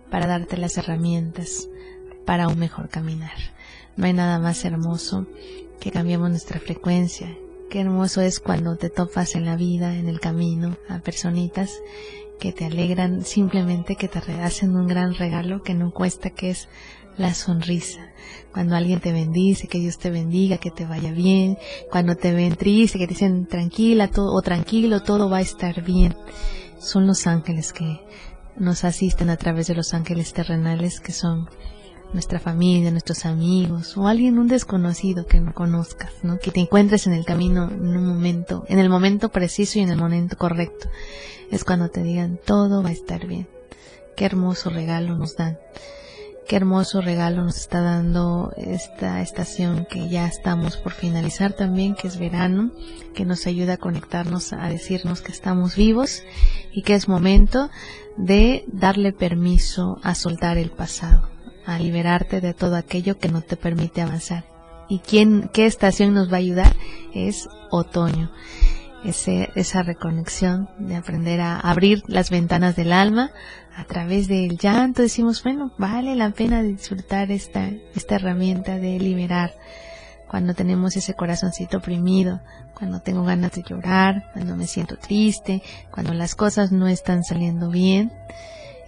para 0.09 0.27
darte 0.27 0.57
las 0.57 0.77
herramientas 0.77 1.67
para 2.25 2.47
un 2.47 2.59
mejor 2.59 2.89
caminar. 2.89 3.37
No 3.95 4.05
hay 4.05 4.13
nada 4.13 4.39
más 4.39 4.63
hermoso 4.65 5.27
que 5.79 5.91
cambiemos 5.91 6.29
nuestra 6.29 6.59
frecuencia. 6.59 7.35
Qué 7.69 7.81
hermoso 7.81 8.21
es 8.21 8.39
cuando 8.39 8.77
te 8.77 8.89
topas 8.89 9.35
en 9.35 9.45
la 9.45 9.55
vida, 9.55 9.95
en 9.95 10.07
el 10.07 10.19
camino, 10.19 10.77
a 10.89 10.99
personitas 10.99 11.71
que 12.39 12.53
te 12.53 12.65
alegran, 12.65 13.25
simplemente 13.25 13.95
que 13.95 14.07
te 14.07 14.19
hacen 14.41 14.75
un 14.75 14.87
gran 14.87 15.15
regalo 15.15 15.63
que 15.63 15.73
no 15.73 15.91
cuesta, 15.91 16.29
que 16.29 16.51
es 16.51 16.69
la 17.17 17.33
sonrisa. 17.33 18.11
Cuando 18.53 18.75
alguien 18.75 18.99
te 18.99 19.11
bendice, 19.11 19.67
que 19.67 19.79
Dios 19.79 19.97
te 19.97 20.09
bendiga, 20.09 20.57
que 20.57 20.71
te 20.71 20.85
vaya 20.85 21.11
bien. 21.11 21.57
Cuando 21.91 22.15
te 22.15 22.31
ven 22.33 22.55
triste, 22.55 22.99
que 22.99 23.07
te 23.07 23.13
dicen 23.13 23.47
tranquila 23.47 24.09
todo, 24.09 24.33
o 24.33 24.41
tranquilo, 24.41 25.01
todo 25.01 25.29
va 25.29 25.37
a 25.37 25.41
estar 25.41 25.83
bien. 25.83 26.15
Son 26.79 27.07
los 27.07 27.25
ángeles 27.27 27.73
que 27.73 27.99
nos 28.59 28.83
asisten 28.83 29.29
a 29.29 29.37
través 29.37 29.67
de 29.67 29.75
los 29.75 29.93
ángeles 29.93 30.33
terrenales 30.33 30.99
que 30.99 31.11
son 31.11 31.49
nuestra 32.13 32.39
familia, 32.39 32.91
nuestros 32.91 33.25
amigos 33.25 33.97
o 33.97 34.07
alguien 34.07 34.39
un 34.39 34.47
desconocido 34.47 35.25
que 35.25 35.39
no 35.39 35.53
conozcas, 35.53 36.11
¿no? 36.23 36.39
Que 36.39 36.51
te 36.51 36.61
encuentres 36.61 37.07
en 37.07 37.13
el 37.13 37.25
camino 37.25 37.69
en 37.69 37.97
un 37.97 38.07
momento, 38.07 38.65
en 38.67 38.79
el 38.79 38.89
momento 38.89 39.29
preciso 39.29 39.79
y 39.79 39.81
en 39.81 39.89
el 39.89 39.97
momento 39.97 40.37
correcto. 40.37 40.89
Es 41.51 41.63
cuando 41.63 41.89
te 41.89 42.03
digan 42.03 42.39
todo 42.43 42.83
va 42.83 42.89
a 42.89 42.93
estar 42.93 43.27
bien. 43.27 43.47
Qué 44.15 44.25
hermoso 44.25 44.69
regalo 44.69 45.15
nos 45.15 45.35
dan. 45.35 45.59
Qué 46.47 46.55
hermoso 46.55 47.01
regalo 47.01 47.43
nos 47.43 47.57
está 47.57 47.81
dando 47.81 48.53
esta 48.55 49.21
estación 49.21 49.85
que 49.85 50.07
ya 50.07 50.27
estamos 50.27 50.77
por 50.77 50.93
finalizar 50.93 51.53
también, 51.53 51.93
que 51.93 52.07
es 52.07 52.17
verano, 52.17 52.71
que 53.13 53.25
nos 53.25 53.47
ayuda 53.47 53.73
a 53.73 53.77
conectarnos, 53.77 54.53
a 54.53 54.69
decirnos 54.69 55.21
que 55.21 55.31
estamos 55.31 55.75
vivos 55.75 56.23
y 56.71 56.83
que 56.83 56.95
es 56.95 57.09
momento 57.09 57.69
de 58.15 58.63
darle 58.67 59.11
permiso 59.11 59.99
a 60.03 60.15
soltar 60.15 60.57
el 60.57 60.71
pasado 60.71 61.37
a 61.67 61.77
liberarte 61.77 62.39
de 62.39 62.53
todo 62.53 62.77
aquello 62.77 63.19
que 63.19 63.27
no 63.27 63.41
te 63.41 63.57
permite 63.57 64.01
avanzar. 64.01 64.45
¿Y 64.89 64.99
quién, 64.99 65.49
qué 65.53 65.65
estación 65.65 66.13
nos 66.13 66.31
va 66.31 66.35
a 66.35 66.39
ayudar? 66.39 66.73
Es 67.13 67.49
otoño. 67.69 68.31
Ese, 69.03 69.51
esa 69.55 69.83
reconexión 69.83 70.69
de 70.79 70.95
aprender 70.95 71.39
a 71.39 71.59
abrir 71.59 72.03
las 72.07 72.29
ventanas 72.29 72.75
del 72.75 72.91
alma 72.91 73.31
a 73.75 73.85
través 73.85 74.27
del 74.27 74.57
llanto. 74.57 75.01
Decimos, 75.01 75.43
bueno, 75.43 75.71
vale 75.77 76.15
la 76.15 76.31
pena 76.31 76.63
disfrutar 76.63 77.31
esta, 77.31 77.69
esta 77.95 78.15
herramienta 78.15 78.77
de 78.77 78.99
liberar 78.99 79.53
cuando 80.27 80.53
tenemos 80.53 80.95
ese 80.95 81.13
corazoncito 81.13 81.77
oprimido, 81.77 82.41
cuando 82.73 83.01
tengo 83.01 83.23
ganas 83.23 83.53
de 83.53 83.63
llorar, 83.63 84.29
cuando 84.33 84.55
me 84.55 84.67
siento 84.67 84.97
triste, 84.97 85.63
cuando 85.91 86.13
las 86.13 86.35
cosas 86.35 86.71
no 86.71 86.87
están 86.87 87.23
saliendo 87.23 87.69
bien. 87.69 88.11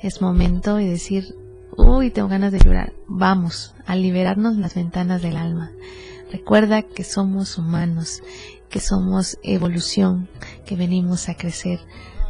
Es 0.01 0.21
momento 0.21 0.75
de 0.75 0.89
decir, 0.89 1.35
uy, 1.77 2.11
tengo 2.11 2.27
ganas 2.27 2.51
de 2.51 2.59
llorar. 2.59 2.93
Vamos 3.07 3.73
a 3.85 3.95
liberarnos 3.95 4.57
las 4.57 4.75
ventanas 4.75 5.21
del 5.21 5.37
alma. 5.37 5.71
Recuerda 6.31 6.83
que 6.83 7.03
somos 7.03 7.57
humanos, 7.57 8.21
que 8.69 8.79
somos 8.79 9.37
evolución, 9.43 10.29
que 10.65 10.75
venimos 10.75 11.29
a 11.29 11.35
crecer, 11.35 11.79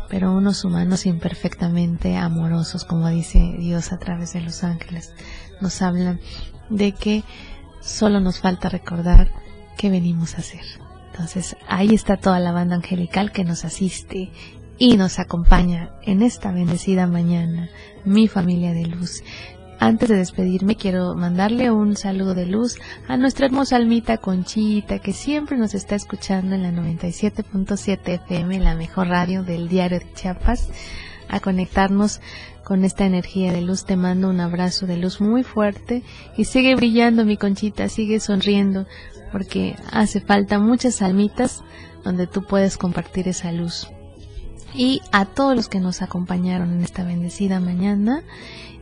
pero 0.10 0.34
unos 0.34 0.64
humanos 0.66 1.06
imperfectamente 1.06 2.18
amorosos, 2.18 2.86
como 2.86 3.08
dice 3.10 3.56
Dios 3.60 3.92
a 3.92 4.00
través 4.00 4.34
de 4.34 4.42
los 4.42 4.64
ángeles. 4.64 5.14
Nos 5.62 5.82
hablan 5.82 6.20
de 6.70 6.94
que 6.94 7.24
solo 7.82 8.20
nos 8.20 8.40
falta 8.40 8.70
recordar 8.70 9.32
qué 9.78 9.90
venimos 9.90 10.36
a 10.36 10.40
hacer. 10.40 10.64
Entonces 11.12 11.56
ahí 11.68 11.94
está 11.94 12.18
toda 12.18 12.40
la 12.40 12.52
banda 12.52 12.76
angelical 12.76 13.32
que 13.32 13.44
nos 13.44 13.66
asiste 13.66 14.32
y 14.78 14.96
nos 14.96 15.20
acompaña 15.20 15.92
en 16.04 16.22
esta 16.22 16.52
bendecida 16.52 17.06
mañana, 17.06 17.70
mi 18.06 18.28
familia 18.28 18.74
de 18.74 18.86
luz. 18.86 19.24
Antes 19.82 20.10
de 20.10 20.18
despedirme 20.18 20.76
quiero 20.76 21.16
mandarle 21.16 21.72
un 21.72 21.96
saludo 21.96 22.34
de 22.34 22.46
luz 22.46 22.78
a 23.08 23.16
nuestra 23.16 23.46
hermosa 23.46 23.78
almita 23.78 24.18
Conchita 24.18 25.00
que 25.00 25.14
siempre 25.14 25.58
nos 25.58 25.74
está 25.74 25.96
escuchando 25.96 26.54
en 26.56 26.64
la 26.64 26.72
97.7 26.72 28.00
FM, 28.06 28.60
la 28.60 28.76
mejor 28.76 29.08
radio 29.08 29.42
del 29.44 29.70
diario 29.70 30.00
de 30.00 30.14
Chiapas, 30.14 30.70
a 31.30 31.40
conectarnos 31.40 32.20
con 32.66 32.84
esta 32.84 33.06
energía 33.06 33.54
de 33.54 33.62
luz. 33.62 33.86
Te 33.86 33.96
mando 33.96 34.30
un 34.30 34.42
abrazo 34.42 34.86
de 34.86 34.98
luz 34.98 35.22
muy 35.22 35.44
fuerte 35.44 36.04
y 36.36 36.44
sigue 36.44 36.76
brillando 36.76 37.24
mi 37.24 37.38
Conchita, 37.38 37.88
sigue 37.88 38.20
sonriendo 38.20 38.86
porque 39.32 39.78
hace 39.94 40.20
falta 40.20 40.60
muchas 40.60 41.02
almitas 41.02 41.64
donde 42.04 42.28
tú 42.28 42.44
puedes 42.44 42.78
compartir 42.78 43.30
esa 43.30 43.54
luz 43.54 43.88
y 44.74 45.02
a 45.12 45.26
todos 45.26 45.56
los 45.56 45.68
que 45.70 45.80
nos 45.80 46.02
acompañaron 46.02 46.72
en 46.72 46.84
esta 46.84 47.04
bendecida 47.04 47.60
mañana, 47.60 48.24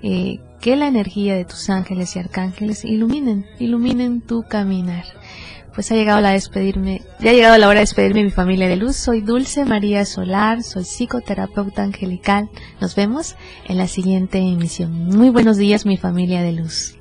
eh, 0.04 0.40
que 0.60 0.76
la 0.76 0.88
energía 0.88 1.36
de 1.36 1.46
tus 1.46 1.70
ángeles 1.70 2.16
y 2.16 2.20
arcángeles 2.20 2.86
iluminen, 2.86 3.46
iluminen 3.60 4.22
tu 4.22 4.44
caminar. 4.44 5.06
Pues 5.74 5.92
ha 5.92 5.96
llegado 5.96 6.20
la 6.22 6.32
despedirme, 6.32 7.04
ya 7.20 7.30
ha 7.30 7.34
llegado 7.34 7.58
la 7.58 7.68
hora 7.68 7.80
de 7.80 7.84
despedirme 7.84 8.22
de 8.22 8.26
mi 8.26 8.32
familia 8.32 8.68
de 8.68 8.78
luz. 8.78 8.96
soy 8.96 9.22
Dulce 9.22 9.64
María 9.64 10.06
Solar, 10.06 10.64
soy 10.64 10.86
psicoterapeuta 10.86 11.84
angelical. 11.84 12.50
Nos 12.82 12.96
vemos 12.96 13.36
en 13.66 13.78
la 13.78 13.88
siguiente 13.88 14.40
emisión. 14.40 14.92
Muy 15.10 15.30
buenos 15.30 15.58
días 15.58 15.86
mi 15.86 15.98
familia 15.98 16.42
de 16.42 16.54
luz. 16.54 16.96